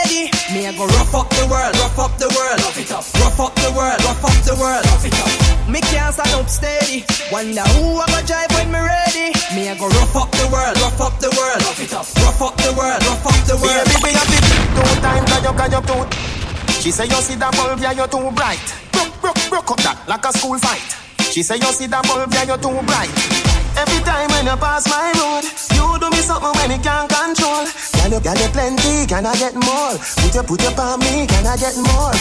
Me 0.66 0.72
a 0.72 0.78
go 0.80 0.88
rough 0.98 1.14
up 1.14 1.30
the 1.30 1.46
world, 1.46 1.78
rough 1.78 2.00
up 2.00 2.18
the 2.18 2.26
world, 2.26 2.58
rough 2.58 2.80
it 2.82 2.90
up, 2.90 3.06
rough 3.22 3.40
up 3.40 3.54
the 3.54 3.70
world, 3.78 4.02
rough 4.02 4.26
up 4.26 4.34
the 4.50 4.56
world, 4.58 4.82
rough 4.90 5.06
it 5.06 5.14
up. 5.14 5.70
Me 5.70 5.80
can't 5.80 6.12
stand 6.12 6.34
up 6.34 6.50
steady. 6.50 7.06
Wonder 7.32 7.62
who 7.78 8.02
I 8.02 8.10
go 8.10 8.26
drive 8.26 8.50
when 8.58 8.74
me 8.74 8.82
ready. 8.82 9.30
Me 9.54 9.70
a 9.70 9.78
go 9.78 9.86
rough 9.86 10.16
up 10.18 10.32
the 10.34 10.50
world, 10.50 10.74
rough 10.82 11.00
up 11.06 11.20
the 11.22 11.30
world, 11.38 11.62
rough 11.62 11.78
it 11.86 11.94
up, 11.94 12.10
rough 12.18 12.42
up 12.42 12.58
the 12.58 12.74
world, 12.74 12.98
rough 13.06 13.26
up 13.30 13.38
the 13.46 13.54
world. 13.62 13.86
Baby, 13.94 14.18
have 14.18 14.34
it 14.34 14.42
two 14.74 15.02
times, 15.06 15.30
cause 15.30 15.46
you, 15.46 15.54
cause 15.54 15.70
you 15.70 15.82
too. 15.86 16.82
She 16.82 16.90
say 16.90 17.06
you 17.06 17.22
see 17.22 17.36
that 17.36 17.54
bulb, 17.54 17.78
yeah, 17.78 17.94
you're 17.94 18.10
too 18.10 18.26
bright. 18.34 18.66
Broke, 18.90 19.14
broke, 19.22 19.42
broke 19.54 19.70
up 19.70 19.78
that 19.86 20.02
like 20.10 20.26
a 20.26 20.34
school 20.34 20.58
fight. 20.58 21.05
She 21.36 21.44
say 21.44 21.60
you 21.60 21.68
see 21.76 21.92
that 21.92 22.00
bulb, 22.08 22.32
yeah, 22.32 22.48
you're 22.48 22.56
too 22.56 22.72
bright. 22.88 23.12
Every 23.76 24.00
time 24.08 24.32
when 24.32 24.48
you 24.48 24.56
pass 24.56 24.88
my 24.88 25.12
road, 25.20 25.44
you 25.76 25.84
do 26.00 26.08
me 26.08 26.24
something 26.24 26.48
when 26.48 26.72
me 26.72 26.80
can't 26.80 27.12
control. 27.12 27.68
Girl, 27.68 28.08
you, 28.08 28.24
girl, 28.24 28.40
you 28.40 28.48
plenty, 28.56 29.04
can 29.04 29.28
I 29.28 29.36
get 29.36 29.52
more? 29.52 30.00
Put 30.00 30.32
your, 30.32 30.48
put 30.48 30.64
your 30.64 30.72
on 30.80 30.96
me, 31.04 31.28
can 31.28 31.44
I 31.44 31.60
get 31.60 31.76
more? 31.76 32.16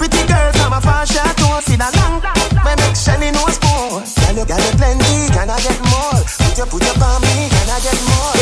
Pretty 0.00 0.16
girl 0.24 0.48
from 0.56 0.72
a 0.72 0.80
far 0.80 1.04
shot, 1.04 1.36
see 1.60 1.76
that 1.76 1.92
long, 1.92 2.24
when 2.64 2.76
make 2.80 2.96
Shelly 2.96 3.36
knows 3.36 3.60
more. 3.68 4.00
Girl, 4.00 4.32
you, 4.32 4.48
girl, 4.48 4.56
you 4.56 4.74
plenty, 4.80 5.28
can 5.28 5.52
I 5.52 5.60
get 5.60 5.80
more? 5.84 6.16
Put 6.24 6.56
your, 6.56 6.64
put 6.64 6.80
your 6.88 6.96
on 7.04 7.20
me, 7.20 7.52
can 7.52 7.68
I 7.68 7.76
get 7.84 8.00
more? 8.16 8.32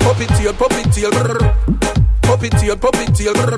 Puppy 0.00 0.32
tail, 0.32 0.56
puppy 0.56 0.80
tail, 0.96 1.12
puppy 2.24 2.48
tail, 2.56 2.72
puppy 2.72 3.04
tail, 3.12 3.36
puppy 3.36 3.50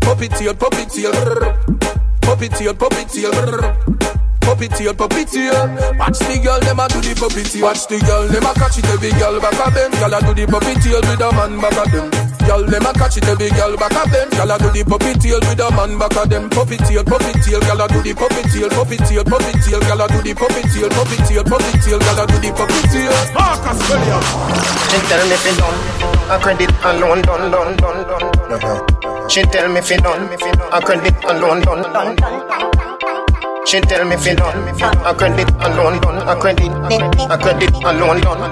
puppeteer, 0.00 0.54
puppeteer, 0.54 1.12
puppeteer, 2.20 2.74
puppeteer 2.74 3.90
puppeteer, 4.50 4.92
puppeteer. 4.92 5.54
Watch 5.98 6.18
the 6.18 6.40
girl, 6.42 6.60
them 6.60 6.80
a 6.80 6.88
do 6.88 7.00
the 7.00 7.14
puppeteer. 7.14 7.62
Watch 7.62 7.86
the 7.86 7.98
girl, 8.00 8.26
them 8.28 8.44
a 8.44 8.52
catch 8.54 8.78
it 8.78 8.88
every 8.90 9.10
girl 9.14 9.40
back 9.40 9.54
a 9.54 9.70
bend. 9.70 9.94
Girl 9.94 10.14
a 10.14 10.18
do 10.20 10.32
the 10.34 10.44
puppeteer 10.46 11.00
with 11.00 11.20
a 11.22 11.28
man 11.32 11.60
back 11.60 11.78
a 11.78 11.84
them. 11.90 12.06
Girl, 12.46 12.64
them 12.66 12.86
a 12.86 12.92
catch 12.92 13.16
it 13.16 13.28
every 13.28 13.50
girl 13.50 13.76
back 13.76 13.94
a 13.94 14.02
bend. 14.10 14.30
Girl 14.32 14.50
a 14.50 14.56
do 14.58 14.68
the 14.74 14.82
puppeteer 14.84 15.38
with 15.40 15.60
a 15.60 15.68
man 15.70 15.98
back 15.98 16.16
a 16.18 16.22
them. 16.28 16.50
Puppeteer, 16.50 17.04
puppeteer, 17.06 17.60
girl 17.62 17.80
a 17.80 17.86
do 17.88 17.98
the 18.02 18.12
puppeteer, 18.12 18.68
puppeteer, 18.68 19.24
puppeteer, 19.24 19.80
girl 19.80 20.02
a 20.02 20.06
do 20.08 20.18
the 20.20 20.32
puppeteer, 20.34 20.88
puppeteer, 20.90 21.42
puppeteer, 21.46 21.98
girl 22.00 22.20
a 22.20 22.24
do 22.26 22.36
the 22.42 22.50
puppeteer. 22.50 23.14
Marcus 23.34 23.80
Williams. 23.88 24.28
Just 24.90 25.04
tell 25.08 25.22
me 25.24 25.36
if 25.38 26.19
a 26.30 26.38
credit 26.38 26.70
alone 26.84 27.22
done 27.22 27.50
done 27.50 27.76
done 27.76 28.06
done. 28.06 28.22
Uh-huh. 28.52 29.28
She 29.28 29.42
tell 29.42 29.68
me 29.68 29.80
fi 29.80 29.96
done, 29.96 30.30
a 30.72 30.80
credit 30.80 31.14
alone 31.24 31.60
done. 31.62 31.82
She 33.66 33.80
tell 33.80 34.04
me 34.06 34.16
fi 34.16 34.34
done, 34.34 34.68
a 35.04 35.14
credit 35.14 35.50
alone 35.58 36.00
done, 36.00 36.18
a 36.28 36.36
credit, 36.36 36.70
a 36.70 37.36
credit 37.36 37.74
alone 37.82 38.20
done, 38.20 38.42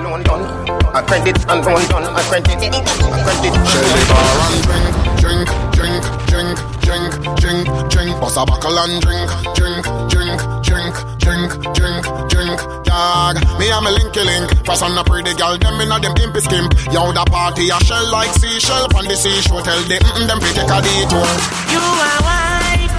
a 0.95 1.03
credit 1.03 1.45
alone 1.49 1.87
done, 1.87 2.05
a 2.05 2.23
credit, 2.27 2.59
a 2.59 3.23
credit. 3.23 3.55
Shell 3.69 3.95
bar 4.11 4.35
and 4.51 4.63
drink, 4.67 5.47
drink, 5.47 5.68
drink, 5.79 6.03
drink, 6.27 6.59
drink, 6.83 7.11
drink, 7.39 7.67
drink. 7.91 8.13
Bust 8.21 8.37
a 8.37 8.43
buckle 8.45 8.79
and 8.83 9.01
drink, 9.01 9.31
drink, 9.55 9.87
drink, 10.11 10.39
drink, 10.67 10.95
drink, 11.23 11.51
drink, 11.79 12.03
drink. 12.29 12.59
Dog, 12.83 13.39
me 13.59 13.71
and 13.71 13.85
me 13.87 13.91
linky 13.95 14.23
link. 14.27 14.51
Fast 14.67 14.83
on 14.83 14.99
a 14.99 15.05
pretty 15.05 15.35
girl, 15.39 15.57
them 15.57 15.81
inna 15.81 16.01
them 16.01 16.15
impy 16.19 16.43
skimp. 16.43 16.75
Yo, 16.91 17.13
the 17.15 17.23
party 17.31 17.71
a 17.71 17.79
shell 17.87 18.11
like 18.11 18.33
seashell. 18.35 18.89
Pon 18.91 19.07
the 19.07 19.15
seashore, 19.15 19.63
tell 19.63 19.81
them 19.87 20.03
mm, 20.03 20.27
them 20.27 20.41
fi 20.43 20.51
take 20.51 20.67
a 20.67 20.79
detour. 20.83 21.31
You 21.71 21.79
are 21.79 22.21
white, 22.27 22.91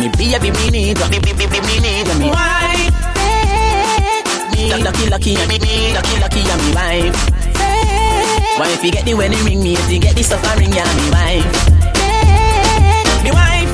me 0.00 0.08
baby, 0.16 0.50
me 0.56 0.70
need, 0.72 0.98
me 1.12 1.18
baby, 1.20 1.46
me 1.68 1.76
need, 1.84 2.08
me 2.16 2.32
white. 2.32 2.96
Me 4.56 4.72
lucky, 4.82 5.10
lucky, 5.10 5.36
me 5.36 5.58
me 5.58 5.92
lucky, 5.92 6.16
lucky, 6.20 6.40
I'm 6.48 6.58
me 6.64 6.74
wife. 6.74 7.31
Why 8.58 8.68
if 8.68 8.84
you 8.84 8.92
get 8.92 9.04
the 9.06 9.14
wedding 9.14 9.42
ring, 9.44 9.62
me 9.62 9.72
if 9.72 9.90
you 9.90 9.98
get 9.98 10.14
the 10.14 10.22
suffering, 10.22 10.72
yeah, 10.72 10.84
me 10.92 11.08
wife. 11.08 11.48
Me 13.24 13.30
wife. 13.32 13.72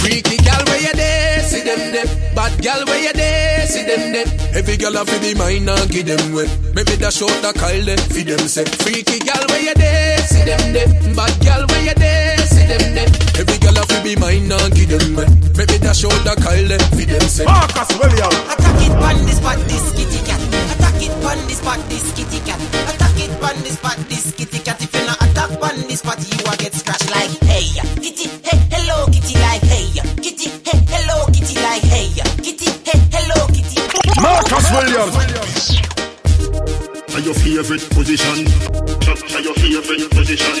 Freaky 0.00 0.40
gal 0.40 0.64
where 0.64 0.80
you 0.80 0.92
there, 0.96 1.42
see 1.44 1.60
them 1.60 1.92
there. 1.92 2.08
Bad 2.34 2.56
gal 2.62 2.84
where 2.86 3.02
you 3.04 3.12
there, 3.12 3.66
see 3.66 3.84
them 3.84 4.12
there. 4.16 4.26
Every 4.56 4.76
gal 4.76 4.96
a 4.96 5.04
fi 5.04 5.18
be 5.20 5.34
mine 5.36 5.68
and 5.68 5.90
give 5.92 6.06
them 6.08 6.32
way. 6.32 6.48
Maybe 6.72 6.96
that 7.04 7.12
short 7.12 7.36
that 7.44 7.54
call 7.54 7.76
them, 7.84 8.00
fi 8.08 8.24
them 8.24 8.40
say. 8.48 8.64
Freaky 8.80 9.20
gal 9.20 9.44
where 9.52 9.60
you 9.60 9.74
there, 9.76 10.18
see 10.24 10.40
them 10.40 10.72
there. 10.72 10.88
Bad 11.12 11.36
gal 11.44 11.66
where 11.68 11.84
you 11.84 11.94
there, 11.94 12.38
see 12.48 12.64
them 12.64 12.96
there. 12.96 13.12
Every 13.36 13.58
gal 13.60 13.76
a 13.76 13.84
fi 13.84 14.00
be 14.00 14.16
mine 14.16 14.50
and 14.50 14.72
give 14.72 14.88
them 14.88 15.20
way. 15.20 15.28
Maybe 15.52 15.76
that 15.84 15.94
short 16.00 16.16
that 16.24 16.40
call 16.40 16.56
them, 16.56 16.80
fi 16.96 17.04
them 17.04 17.28
say. 17.28 17.44
Marcus 17.44 17.92
Williams. 18.00 18.40
Attack 18.56 18.88
it 18.88 18.92
pon 18.96 19.20
this 19.28 19.36
spot, 19.36 19.60
this 19.68 19.92
kitty 19.92 20.20
cat. 20.24 20.40
Attack 20.80 20.96
it 20.96 21.12
pon 21.20 21.36
this 21.44 21.60
spot, 21.60 21.80
this 21.92 22.08
kitty 22.16 22.40
cat. 22.48 22.56
Attack 22.56 23.01
it 23.18 23.32
pon 23.40 23.56
this 23.62 23.76
spot, 23.78 23.96
this 24.08 24.32
kitty 24.32 24.58
cat. 24.60 24.80
If 24.82 24.94
you 24.94 25.04
not 25.06 25.20
attack 25.22 25.50
pon 25.60 25.76
this 25.88 26.00
spot, 26.00 26.18
you 26.20 26.38
will 26.44 26.56
get 26.56 26.74
scratched 26.74 27.10
like 27.10 27.30
hey, 27.44 27.66
kitty, 28.00 28.28
hey, 28.44 28.58
hello, 28.70 29.06
kitty, 29.12 29.34
like 29.38 29.62
hey, 29.62 29.86
kitty, 30.22 30.48
hey, 30.64 30.78
hello, 30.88 31.26
kitty, 31.32 31.56
like 31.60 31.82
hey, 31.88 32.08
kitty, 32.42 32.68
hey, 32.86 32.98
hello, 33.12 33.46
kitty. 33.52 33.80
Marcus 34.20 34.66
Williams. 34.70 35.14
Are 37.12 37.20
your 37.20 37.34
favorite 37.34 37.84
position? 37.90 38.46
Are 39.32 39.40
your 39.40 39.54
favorite 39.54 40.10
position? 40.10 40.54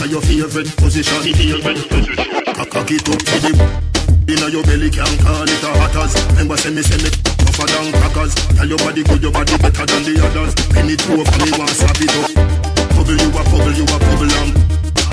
Are 0.00 0.06
your 0.06 0.22
favorite 0.22 0.70
position? 0.76 1.18
Favorite. 1.22 2.38
Cock 2.70 2.90
it 2.90 3.08
up 3.08 3.18
to 3.18 3.36
the 3.40 3.88
Inna 4.28 4.48
your 4.50 4.62
belly 4.62 4.90
can't 4.90 5.20
call 5.20 5.42
it 5.42 5.62
a 5.62 5.66
hatters. 5.78 6.14
Remember 6.32 6.56
say 6.58 6.70
me 6.70 6.82
say 6.82 7.02
me 7.02 7.37
tougher 7.58 7.72
than 7.74 7.92
crackers. 7.92 8.34
Tell 8.54 8.68
your 8.68 8.78
body 8.78 9.02
good, 9.02 9.22
your 9.22 9.32
body 9.32 9.56
better 9.58 9.86
than 9.86 10.02
the 10.06 10.14
others. 10.22 10.54
Penny 10.70 10.96
two 10.96 11.18
for 11.18 11.38
me 11.42 11.50
want 11.58 11.70
slap 11.74 11.98
it 11.98 12.14
up. 12.14 12.30
Bubble 12.94 13.18
you 13.18 13.28
a 13.34 13.42
bubble, 13.50 13.74
you 13.74 13.84
a 13.84 13.96
bubble 13.98 14.30
lamb. 14.30 14.50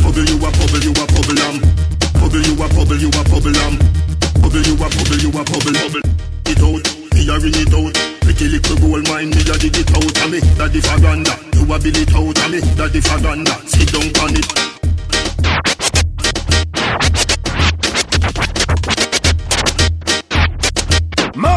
Bubble 0.06 0.25
you 0.25 0.38
a 0.38 0.50
bubble, 0.54 0.84
you 0.86 0.94
a 0.94 1.06
bubble 1.10 1.36
lamb. 1.36 1.58
Bubble 2.22 2.46
you 2.46 2.54
a 2.54 2.66
bubble, 2.70 2.98
you 3.02 3.10
a 3.10 3.22
bubble 3.25 3.56
lamb. 3.56 3.75
Bubble 4.42 4.62
you 4.62 4.75
a 4.78 4.88
bubble, 4.94 5.20
you 5.22 5.30
a 5.34 5.42
bubble 5.42 5.74
bubble. 5.74 6.06
It 6.46 6.62
out, 6.62 6.86
me 7.14 7.22
a 7.25 7.36
ring 7.42 7.58
it 7.58 7.74
out. 7.74 7.96
Pretty 8.22 8.46
little 8.50 8.78
gold 8.78 9.06
mine, 9.10 9.30
me 9.34 9.42
a 9.42 9.56
dig 9.58 9.78
it 9.82 9.90
out 9.90 10.06
of 10.06 10.30
me. 10.30 10.40
Daddy 10.54 10.82
Faganda, 10.82 11.34
you 11.58 11.66
a 11.66 11.75
bill 11.82 11.98
it 11.98 12.14
out 12.14 12.38
of 12.38 12.48
me. 12.52 12.60
Daddy 12.78 13.02
Faganda, 13.02 13.54
sit 13.66 13.90
down 13.90 14.10
on 14.22 14.38
it. 14.38 15.75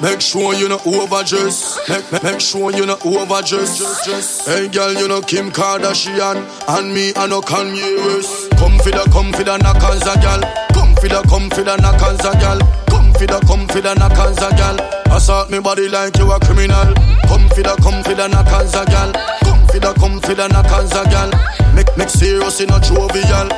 make 0.00 0.20
sure 0.20 0.54
you 0.54 0.68
not 0.68 0.86
overdress. 0.86 1.78
Make, 1.88 2.12
make, 2.12 2.22
make 2.22 2.40
sure 2.40 2.72
you 2.72 2.86
not 2.86 3.04
overdress. 3.04 4.46
Hey, 4.46 4.68
girl, 4.68 4.92
you 4.94 5.08
know 5.08 5.20
Kim 5.20 5.50
Kardashian 5.50 6.38
and 6.68 6.94
me, 6.94 7.12
I 7.16 7.26
know 7.26 7.40
Kanye 7.40 7.96
West. 8.06 8.50
Come 8.58 8.78
for 8.78 8.90
the, 8.90 9.08
come 9.12 9.32
for 9.32 9.44
the 9.44 9.56
knockers, 9.58 10.02
a 10.02 10.14
girl. 10.20 10.40
Come 10.72 10.94
for 10.96 11.08
the, 11.08 11.22
come 11.28 11.50
for 11.50 11.62
the 11.62 11.76
knockers, 11.76 12.20
a 12.20 12.32
girl. 12.38 12.58
Come 12.88 13.12
for 13.14 13.26
the, 13.26 13.40
come 13.46 13.66
for 13.68 13.80
the 13.80 13.94
knockers, 13.94 14.38
a 14.38 14.50
girl. 14.56 14.76
Assault 15.16 15.50
me 15.50 15.58
body 15.58 15.88
like 15.88 16.16
you 16.18 16.30
a 16.30 16.38
criminal. 16.40 16.94
Come 17.26 17.48
for 17.50 17.62
the, 17.62 17.74
come 17.82 18.02
for 18.04 18.14
the 18.14 18.28
knockers, 18.28 18.74
a 18.74 18.84
girl. 18.86 19.12
Come 19.42 19.66
for 19.66 19.78
the, 19.78 19.92
come 19.98 20.20
for 20.20 20.34
the 20.34 20.48
knockers, 20.48 20.92
a 20.92 21.04
girl. 21.10 21.30
Make, 21.74 21.90
make 21.96 22.10
serious 22.10 22.60
in 22.60 22.70
a 22.70 22.80
jovial. 22.80 23.48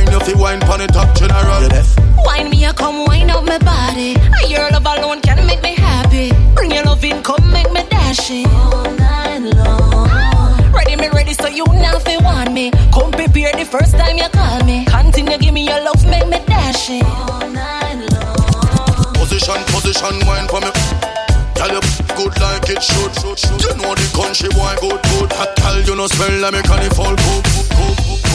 Wine 0.00 0.20
if 0.20 0.28
you 0.28 0.38
wine 0.38 0.60
pon 0.60 0.80
the 0.80 0.86
top 0.86 1.14
general. 1.14 1.68
Wine 2.24 2.50
me, 2.50 2.64
a 2.64 2.72
come 2.72 3.04
wine 3.04 3.30
up 3.30 3.44
my 3.44 3.58
body. 3.58 4.16
Your 4.48 4.70
love 4.70 4.86
alone 4.86 5.20
can 5.20 5.46
make 5.46 5.62
me 5.62 5.74
happy. 5.74 6.32
Bring 6.54 6.70
your 6.70 6.84
love 6.84 7.04
in, 7.04 7.22
come 7.22 7.50
make 7.52 7.70
me 7.70 7.84
dash 7.90 8.30
it. 8.30 8.46
All 8.48 8.90
night 8.96 9.40
long. 9.54 10.08
Ah, 10.08 10.72
ready, 10.72 10.96
me 10.96 11.08
ready, 11.10 11.34
so 11.34 11.48
you 11.48 11.64
now 11.66 11.98
feel 11.98 12.22
want 12.22 12.52
me. 12.52 12.70
Come 12.94 13.12
prepare 13.12 13.52
the 13.52 13.66
first 13.66 13.92
time 13.92 14.16
you 14.16 14.28
call 14.32 14.64
me. 14.64 14.86
Continue, 14.86 15.36
give 15.38 15.52
me 15.52 15.66
your 15.66 15.82
love, 15.84 16.02
make 16.06 16.26
me 16.28 16.38
dash 16.46 16.88
it. 16.90 17.04
All 17.04 17.48
night 17.50 18.00
long. 18.12 19.14
Position, 19.14 19.60
position, 19.68 20.16
wine 20.26 20.48
for 20.48 20.60
me. 20.60 20.72
Tell 21.54 21.68
you 21.68 21.80
good 22.16 22.32
like 22.40 22.70
it 22.72 22.82
should. 22.82 23.12
You 23.60 23.76
know 23.84 23.92
the 23.92 24.08
country 24.16 24.48
boy 24.48 24.74
good, 24.80 25.00
good. 25.12 25.32
I 25.34 25.44
tell 25.56 25.78
you 25.82 25.94
no 25.94 26.06
smell 26.06 26.40
like 26.40 26.54
me 26.54 26.62
can 26.62 26.82
it 26.88 26.94
fall 26.94 27.14
good. 27.14 28.29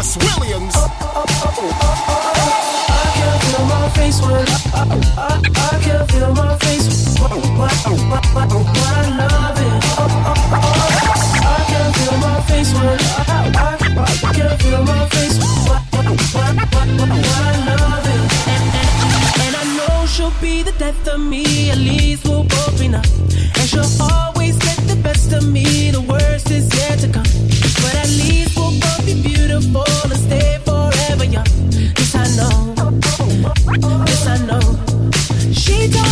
Marcus 0.00 0.16
Williams. 0.16 0.74
I 0.74 0.80
can 3.16 3.36
feel 3.40 3.64
my 3.66 3.84
face 3.90 4.18
when 4.22 4.32
I, 4.32 4.88
I, 5.18 5.28
I 5.54 6.06
feel 6.06 6.32
my 6.32 6.56
face 6.56 6.88
when 7.20 7.32
I 7.32 7.84
love 9.28 9.60
it. 9.60 9.76
I 11.44 11.64
can 11.68 11.92
feel 11.92 12.16
my 12.16 12.40
face 12.48 12.72
when 12.72 12.88
I, 12.88 13.44
I, 13.56 13.76
I 14.24 14.56
feel 14.56 14.82
my 14.84 15.04
face 15.10 15.36
when 15.36 15.68
I 15.70 17.52
love 17.76 18.06
it. 18.06 18.22
And 19.44 19.52
I 19.54 19.64
know 19.76 20.06
she'll 20.06 20.32
be 20.40 20.62
the 20.62 20.72
death 20.78 21.08
of 21.08 21.20
me. 21.20 21.70
At 21.70 21.76
least 21.76 22.24
we'll 22.26 22.44
both 22.44 22.80
be 22.80 22.88
numb. 22.88 23.04
And 23.04 23.68
she'll 23.68 23.84
always 24.00 24.56
get 24.56 24.78
the 24.88 24.96
best 25.02 25.34
of 25.34 25.46
me. 25.46 25.90
The 25.90 26.00
worst 26.00 26.50
is 26.50 26.74
yet 26.74 27.00
to 27.00 27.08
come. 27.12 27.59
She 35.52 35.88
don't 35.88 36.09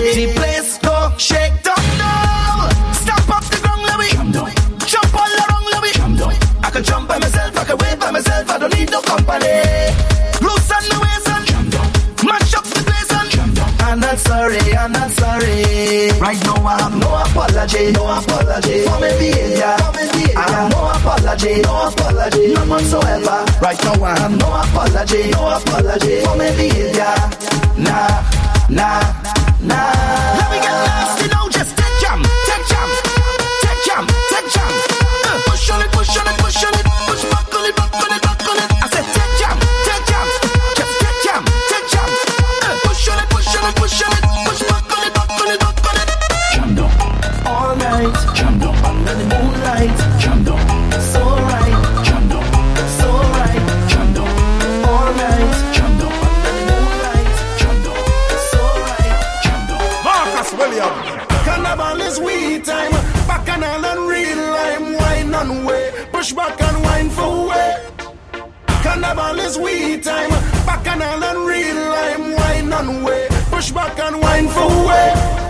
The 0.00 0.32
place 0.34 0.78
go 0.78 1.12
shake 1.18 1.62
down 1.62 1.76
now. 1.98 2.68
Stop 2.92 3.28
off 3.28 3.46
the 3.50 3.60
ground, 3.60 3.82
let 3.84 3.98
me 4.00 4.08
jump 4.88 5.12
all 5.14 5.28
around, 5.28 5.64
let 5.72 5.82
me. 5.84 5.92
I 6.64 6.70
can 6.72 6.82
jump 6.82 7.08
by 7.08 7.18
myself, 7.18 7.56
I 7.56 7.64
can 7.64 7.76
wait 7.78 8.00
by 8.00 8.10
myself. 8.10 8.50
I 8.50 8.58
don't 8.58 8.74
need 8.74 8.90
no 8.90 9.02
company. 9.02 9.60
Loose 10.40 10.70
on 10.72 10.82
the 10.88 10.96
waist 11.04 11.28
and 11.28 11.44
mash 12.26 12.54
up 12.54 12.64
the 12.64 12.80
place 12.88 13.12
and 13.12 13.28
and 13.90 14.02
that's 14.02 14.22
sorry, 14.22 14.58
I'm 14.74 14.90
not 14.92 15.10
sorry. 15.10 16.10
Right 16.18 16.40
now 16.48 16.64
I 16.64 16.80
have 16.80 16.96
no 16.96 17.10
apology, 17.20 17.92
no 17.92 18.02
apology 18.08 18.82
for 18.88 18.98
my 19.04 19.12
behavior. 19.20 19.76
I 20.36 20.46
have 20.48 20.70
no 20.72 20.80
apology, 20.96 21.60
no 21.60 21.88
apology, 21.88 22.54
none 22.54 22.68
whatsoever. 22.68 23.38
Right 23.60 23.80
now 23.84 24.02
I 24.02 24.18
have 24.18 24.34
no 24.38 24.48
apology, 24.48 25.30
no 25.30 25.42
apology 25.60 26.20
for 26.24 26.34
my 26.40 26.50
behavior. 26.56 27.14
Nah, 27.76 28.24
nah, 28.68 29.00
Push 35.46 35.70
on 35.70 35.82
it, 35.82 35.92
push 35.92 36.16
on 36.16 36.26
it, 36.26 36.38
push 36.38 36.64
on 36.64 36.74
it. 36.74 36.89
Back 73.72 73.98
and 74.00 74.20
wine 74.20 74.48
for 74.48 74.68
way. 74.86 75.49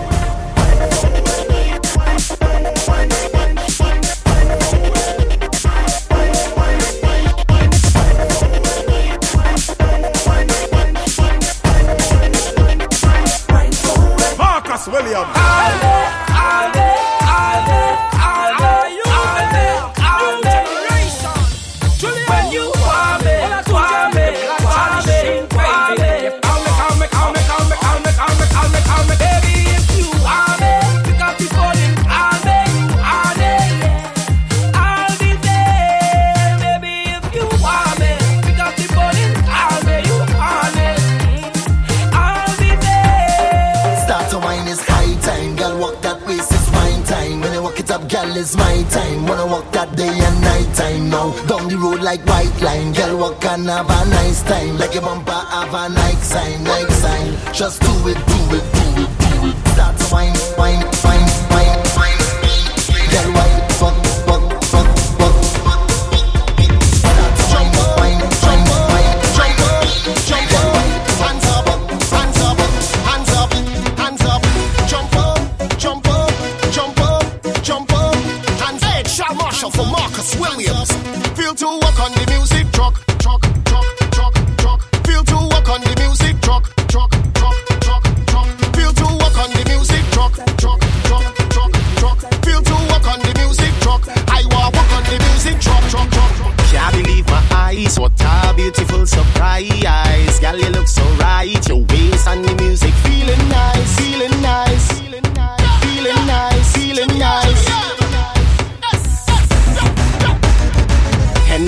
Feel 81.50 81.56
to 81.56 81.84
walk 81.84 81.98
on 81.98 82.12
the 82.12 82.24
music 82.30 82.70
truck, 82.70 82.94
truck, 83.18 83.42
truck, 83.66 83.84
truck, 84.14 84.34
truck. 84.58 84.80
Feel 85.04 85.24
to 85.24 85.34
walk 85.50 85.68
on 85.68 85.80
the 85.80 85.90
music 85.98 86.40
truck, 86.40 86.62
truck, 86.86 87.10
truck, 87.34 87.56
truck, 87.82 88.04
truck. 88.30 88.46
Feel 88.70 88.92
to 88.94 89.04
walk 89.18 89.34
on 89.34 89.50
the 89.50 89.62
music 89.66 90.04
truck, 90.14 90.30
truck, 90.62 90.78
truck, 91.10 91.26
truck, 91.50 91.72
truck. 91.98 92.18
Feel 92.46 92.62
to 92.62 92.74
walk 92.86 93.02
on 93.10 93.18
the 93.18 93.34
music 93.42 93.74
truck. 93.82 94.06
I 94.30 94.46
walk 94.54 94.78
on 94.94 95.02
the 95.10 95.18
music 95.26 95.58
truck, 95.58 95.82
truck, 95.90 96.08
truck, 96.14 96.30
truck. 96.38 96.56
Can't 96.70 96.94
believe 96.94 97.26
my 97.26 97.42
eyes, 97.50 97.98
what 97.98 98.14
a 98.22 98.54
beautiful 98.54 99.04
surprise. 99.04 100.38
Girl, 100.38 100.56
you 100.56 100.70
look 100.70 100.86
so 100.86 101.02
right. 101.18 101.58
Your 101.66 101.82
waist 101.90 102.28
and 102.28 102.44
the 102.44 102.54
music 102.62 102.94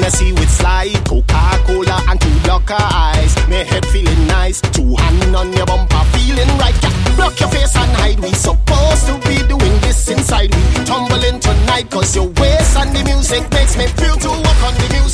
Hennessy 0.02 0.32
with 0.32 0.50
slide, 0.50 0.98
Coca-Cola 1.06 2.02
and 2.08 2.20
two 2.20 2.40
blocker 2.42 2.74
eyes. 2.74 3.36
My 3.46 3.62
head 3.62 3.86
feeling 3.86 4.26
nice, 4.26 4.60
two 4.74 4.96
hand 4.96 5.36
on 5.36 5.52
your 5.52 5.64
bumper 5.64 6.04
feeling 6.10 6.48
right. 6.58 6.74
Yeah. 6.82 7.14
Block 7.14 7.38
your 7.38 7.48
face 7.50 7.76
and 7.76 7.92
hide. 7.92 8.18
We 8.18 8.32
supposed 8.34 9.06
to 9.06 9.14
be 9.28 9.36
doing 9.46 9.80
this 9.80 10.10
inside. 10.10 10.50
We 10.52 10.84
tumbling 10.84 11.38
tonight 11.38 11.88
cause 11.88 12.16
your 12.16 12.26
waist 12.26 12.76
and 12.78 12.90
the 12.96 13.04
music 13.04 13.48
makes 13.52 13.76
me 13.76 13.86
feel 13.86 14.16
to 14.16 14.28
walk 14.28 14.62
on 14.66 14.74
the 14.74 14.88
music 14.90 15.11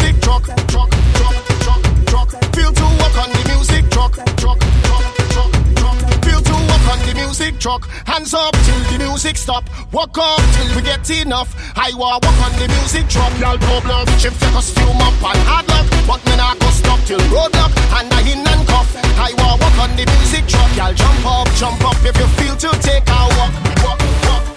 truck. 7.59 7.87
Hands 8.07 8.33
up 8.35 8.55
till 8.65 8.81
the 8.91 8.99
music 8.99 9.37
stop. 9.37 9.65
Walk 9.93 10.17
up 10.19 10.41
till 10.55 10.77
we 10.77 10.83
get 10.83 11.09
enough. 11.11 11.55
I 11.77 11.93
walk 11.95 12.25
on 12.25 12.53
the 12.59 12.69
music 12.81 13.09
truck. 13.09 13.33
Y'all 13.39 13.59
problem. 13.59 14.07
Shift 14.19 14.41
your 14.41 14.51
costume 14.53 15.01
up 15.03 15.15
and 15.19 15.43
hard 15.47 15.67
luck. 15.69 15.87
But 16.07 16.21
me 16.27 16.37
not 16.37 16.59
go 16.59 16.71
stop 16.71 17.01
till 17.07 17.21
roadblock. 17.31 17.73
And 17.99 18.13
I 18.13 18.21
in 18.33 18.47
and 18.47 18.67
cuff. 18.69 18.89
I 19.19 19.35
walk 19.43 19.61
on 19.83 19.91
the 19.97 20.07
music 20.19 20.47
truck. 20.47 20.71
Y'all 20.77 20.95
jump 20.95 21.27
up, 21.27 21.49
jump 21.55 21.85
up 21.85 21.99
if 22.05 22.17
you 22.19 22.29
feel 22.39 22.57
to 22.57 22.71
take 22.81 23.07
a 23.09 23.21
walk, 23.37 23.53
walk, 23.83 24.01
walk, 24.27 24.48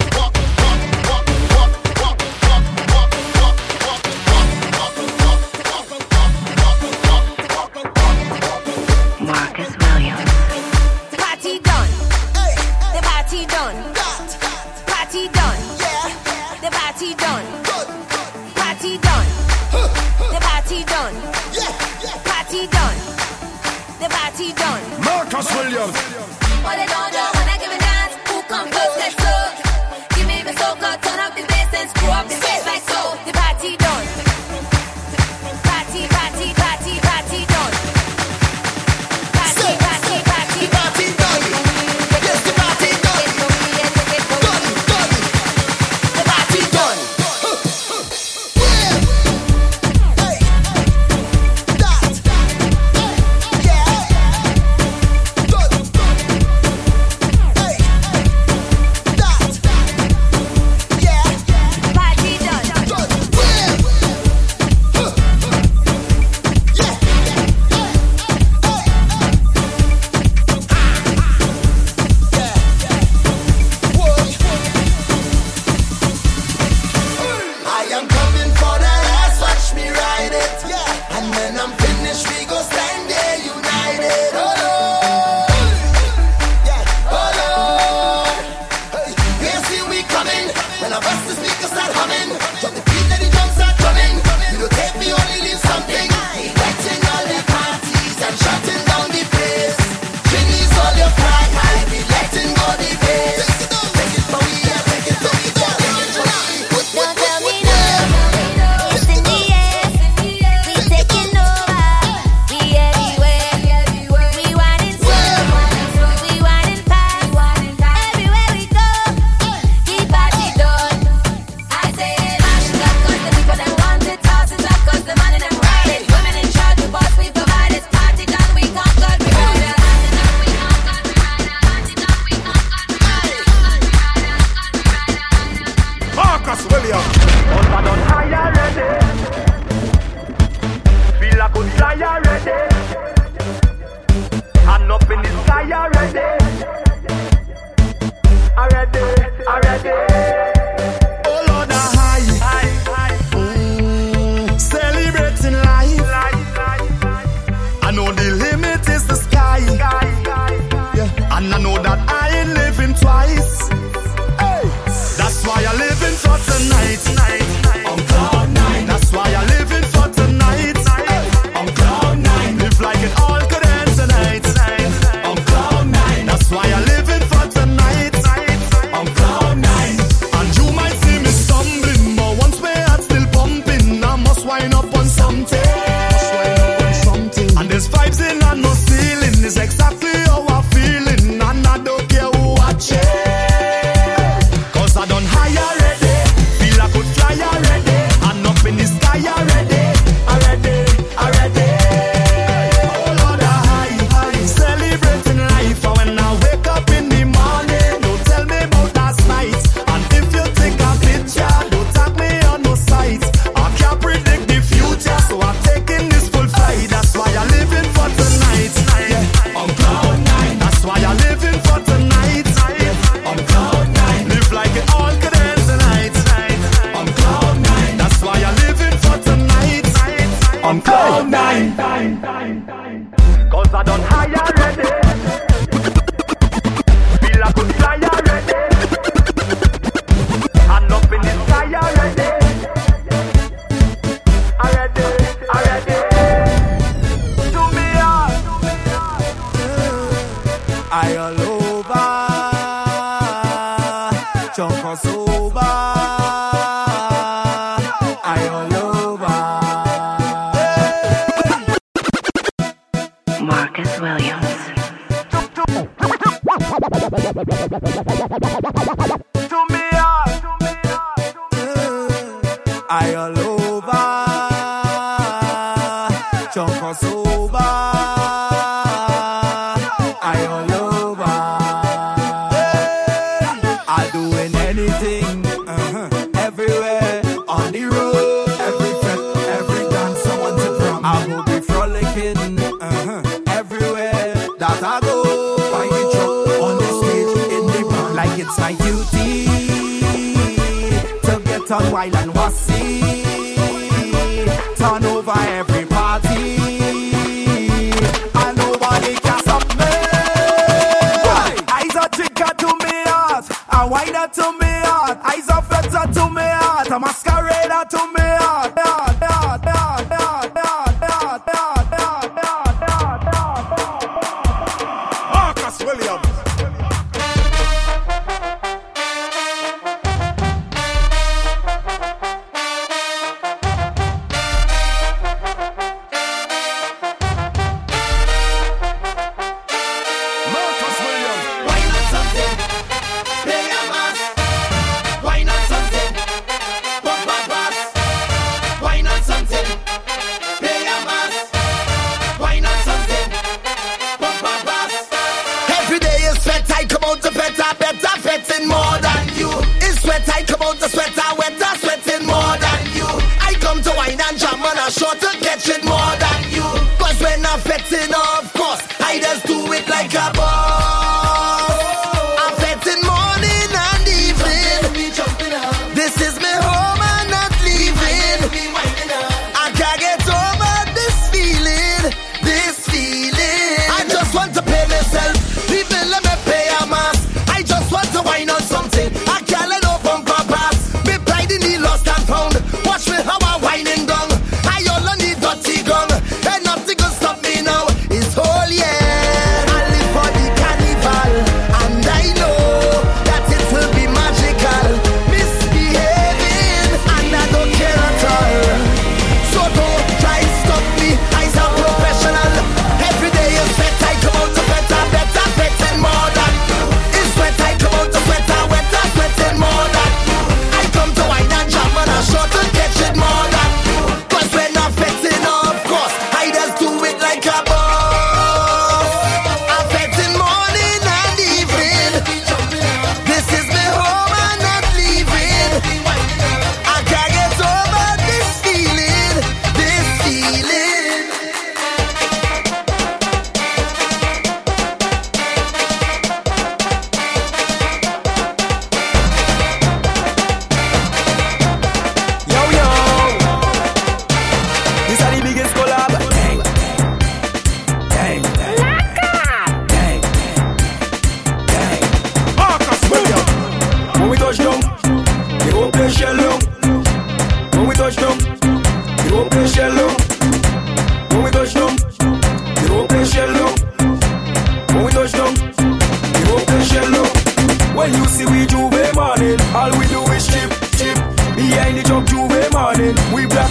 night. 166.70 167.21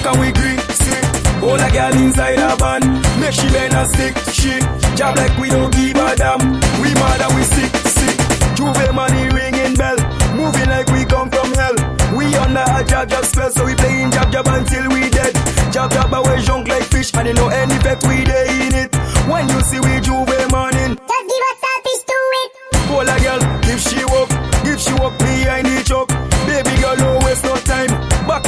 After 0.03 0.19
we 0.19 0.33
green, 0.33 0.57
see 0.81 0.97
All 1.45 1.61
a 1.61 1.69
girl 1.71 1.93
inside 1.93 2.41
a 2.41 2.57
van. 2.57 2.81
Make 3.21 3.37
she 3.37 3.49
bend 3.53 3.75
a 3.77 3.85
stick, 3.85 4.17
she. 4.33 4.57
Job 4.97 5.13
like 5.17 5.37
we 5.37 5.51
don't 5.51 5.71
give 5.77 5.93
a 5.93 6.17
damn. 6.17 6.41
We 6.81 6.89
mad 6.97 7.21
and 7.21 7.35
we 7.37 7.45
sick, 7.45 7.69
sick. 7.85 8.17
Juve 8.57 8.95
money 8.95 9.29
ringing 9.29 9.75
bell. 9.77 10.01
Moving 10.41 10.71
like 10.73 10.89
we 10.89 11.05
come 11.05 11.29
from 11.29 11.53
hell. 11.53 11.77
We 12.17 12.33
under 12.33 12.65
a 12.65 12.81
jab 12.83 13.11
jab 13.11 13.25
spell, 13.27 13.51
so 13.51 13.67
we 13.67 13.75
playing 13.75 14.11
jab 14.13 14.33
jab 14.33 14.49
until 14.49 14.89
we 14.89 15.11
dead. 15.11 15.37
Jab 15.71 15.91
jab 15.93 16.15
away 16.15 16.41
junk 16.49 16.69
like 16.69 16.85
fish, 16.85 17.13
and 17.13 17.29
you 17.29 17.35
know 17.35 17.49
any 17.49 17.77
bet 17.85 18.01
we 18.09 18.25
day 18.25 18.49
in 18.65 18.75
it. 18.81 18.97
When 19.29 19.51
you 19.51 19.61
see 19.61 19.81
we 19.81 20.01
Juve 20.01 20.33
money, 20.49 20.97
just 20.97 21.25
give 21.29 21.45
us 21.53 21.61
a 21.61 21.73
fish 21.85 22.03
to 22.09 22.17
it. 22.41 22.51
All 22.89 23.05
a 23.05 23.17
girl, 23.21 23.41
if 23.69 23.81
she 23.85 24.01
walk, 24.09 24.31
if 24.65 24.81
she 24.81 24.95
walk 24.97 25.19
behind 25.19 25.67
the 25.69 25.85
truck, 25.85 26.09
baby 26.49 26.73
girl 26.81 27.21
always 27.21 27.45
no 27.45 27.60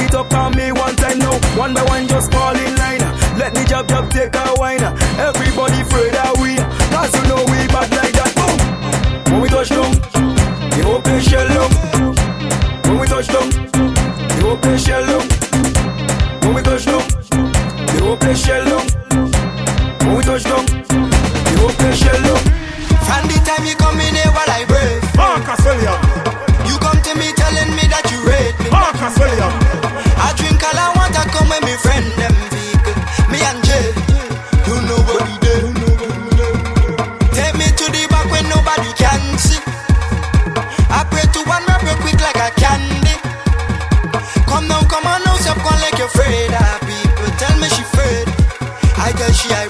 it 0.03 0.13
up 0.15 0.33
on 0.33 0.55
me 0.55 0.71
one 0.71 0.95
time 0.95 1.19
now. 1.19 1.37
One 1.57 1.73
by 1.73 1.83
one, 1.83 2.07
just 2.07 2.31
fall 2.31 2.55
in 2.55 2.75
line. 2.75 3.03
Let 3.37 3.53
the 3.53 3.63
job 3.65 3.87
job 3.87 4.09
take 4.09 4.35
a 4.35 4.45
whine. 4.59 4.83
Everybody 5.19 5.81
afraid 5.81 6.13
that 6.13 6.33
we, 6.41 6.55
cause 6.93 7.13
you 7.15 7.23
know 7.29 7.41
we 7.51 7.67
bad 7.73 7.89
like 7.91 8.13
that. 8.19 8.31
Boom. 8.37 9.33
When 9.33 9.41
we 9.41 9.49
touch 9.49 9.69
them, 9.69 9.91
the 10.71 10.81
whole 10.85 11.01
place 11.01 11.27
shell 11.27 11.47
down. 11.47 11.71
When 12.83 12.99
we 12.99 13.07
touch 13.07 13.27
them. 13.27 13.72
I 29.05 30.33
drink 30.37 30.63
all 30.63 30.79
I 30.79 30.87
want, 30.95 31.11
I 31.19 31.27
come 31.27 31.49
with 31.51 31.59
me 31.67 31.75
friend, 31.75 32.07
them 32.15 32.31
vehicle. 32.55 32.95
Me 33.27 33.43
and 33.43 33.59
Jay, 33.67 33.91
you 34.63 34.79
know 34.87 34.95
what 35.03 35.27
we. 35.27 35.35
Take 37.35 37.51
me 37.59 37.67
to 37.67 37.85
the 37.91 38.07
back 38.07 38.31
where 38.31 38.47
nobody 38.47 38.95
can 38.95 39.19
see. 39.35 39.59
I 40.87 41.03
pray 41.11 41.27
to 41.35 41.39
one 41.43 41.67
rapper 41.67 41.99
quick 41.99 42.15
like 42.23 42.39
a 42.39 42.47
candy. 42.55 43.19
Come 44.47 44.71
down, 44.71 44.87
come 44.87 45.03
on, 45.03 45.19
no 45.27 45.35
stop, 45.35 45.59
going 45.59 45.83
like 45.83 45.99
you're 45.99 46.07
afraid. 46.07 46.55
Ah, 46.55 46.79
people 46.87 47.27
tell 47.35 47.59
me 47.59 47.67
she 47.75 47.83
afraid. 47.83 48.23
I 48.95 49.11
tell 49.11 49.33
she 49.35 49.51
I 49.51 49.67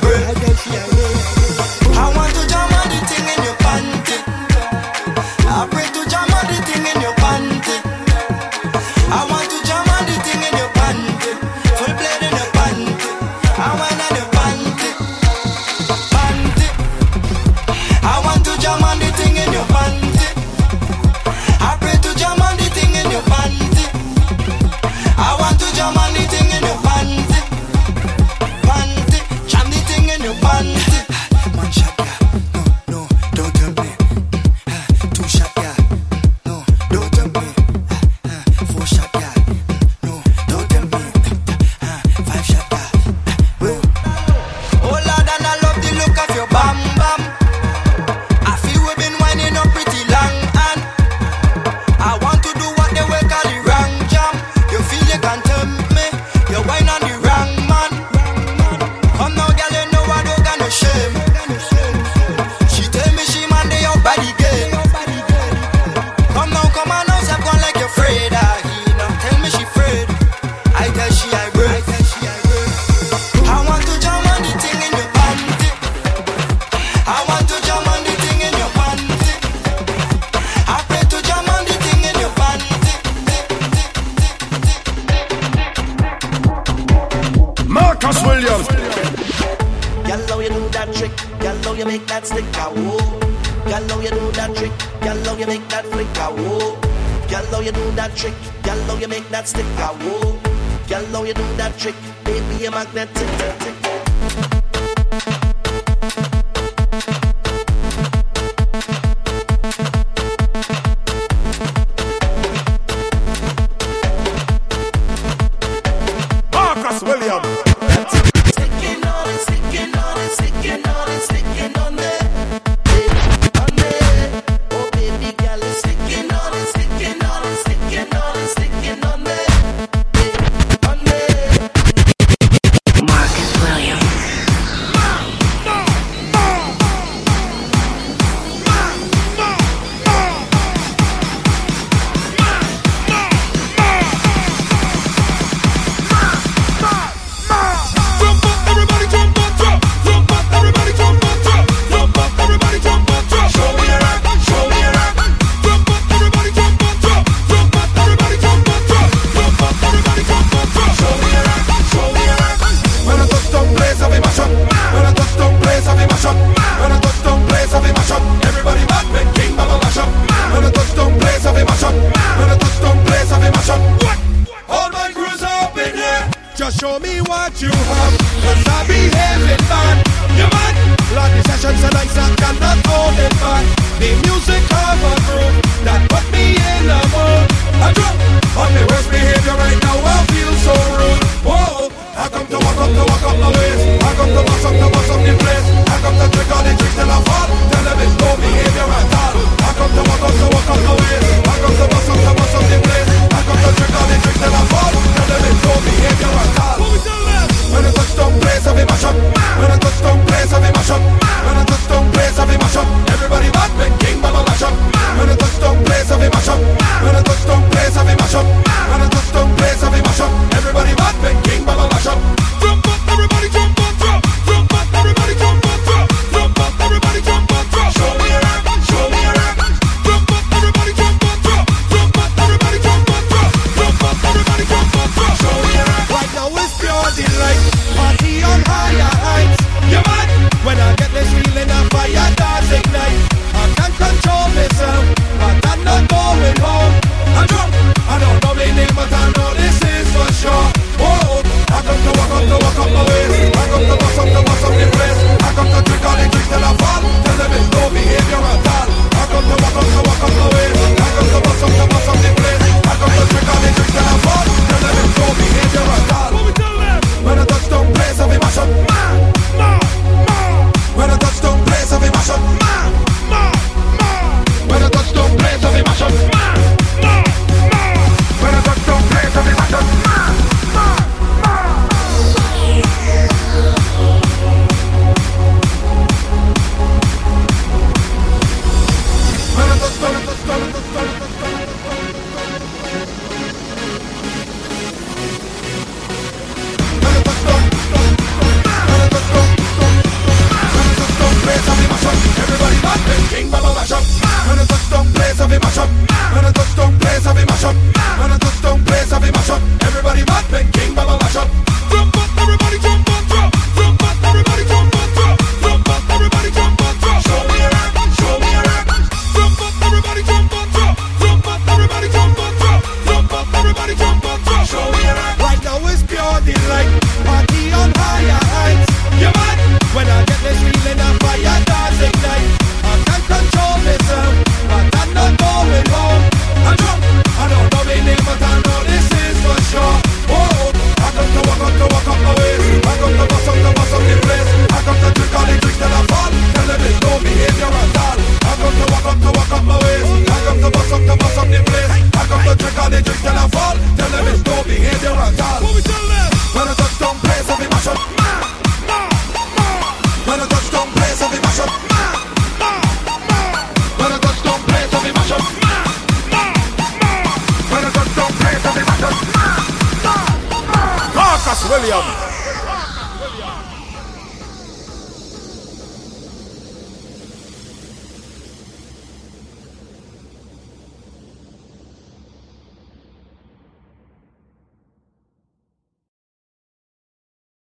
that 92.23 92.35
stick 92.35 92.57
out. 92.57 92.75
Whoa. 92.75 93.19
Girl, 93.65 93.87
how 93.89 94.01
you 94.01 94.09
do 94.09 94.31
that 94.33 94.55
trick? 94.55 94.71
Girl, 95.01 95.23
how 95.23 95.37
you 95.37 95.47
make 95.47 95.67
that 95.69 95.85
flick 95.85 96.17
out. 96.17 96.37
Whoa. 96.37 96.75
Girl, 97.29 97.45
how 97.51 97.59
you 97.61 97.71
do 97.71 97.91
that 97.91 98.15
trick? 98.15 98.33
Girl, 98.63 98.79
how 98.83 98.97
you 98.97 99.07
make 99.07 99.27
that 99.29 99.47
stick 99.47 99.65
out. 99.77 99.95
Whoa. 99.95 100.39
Girl, 100.87 101.05
how 101.07 101.23
you 101.23 101.33
do 101.33 101.43
that 101.57 101.77
trick? 101.77 101.95
Baby, 102.23 102.63
you're 102.63 102.71
magnetic. 102.71 103.92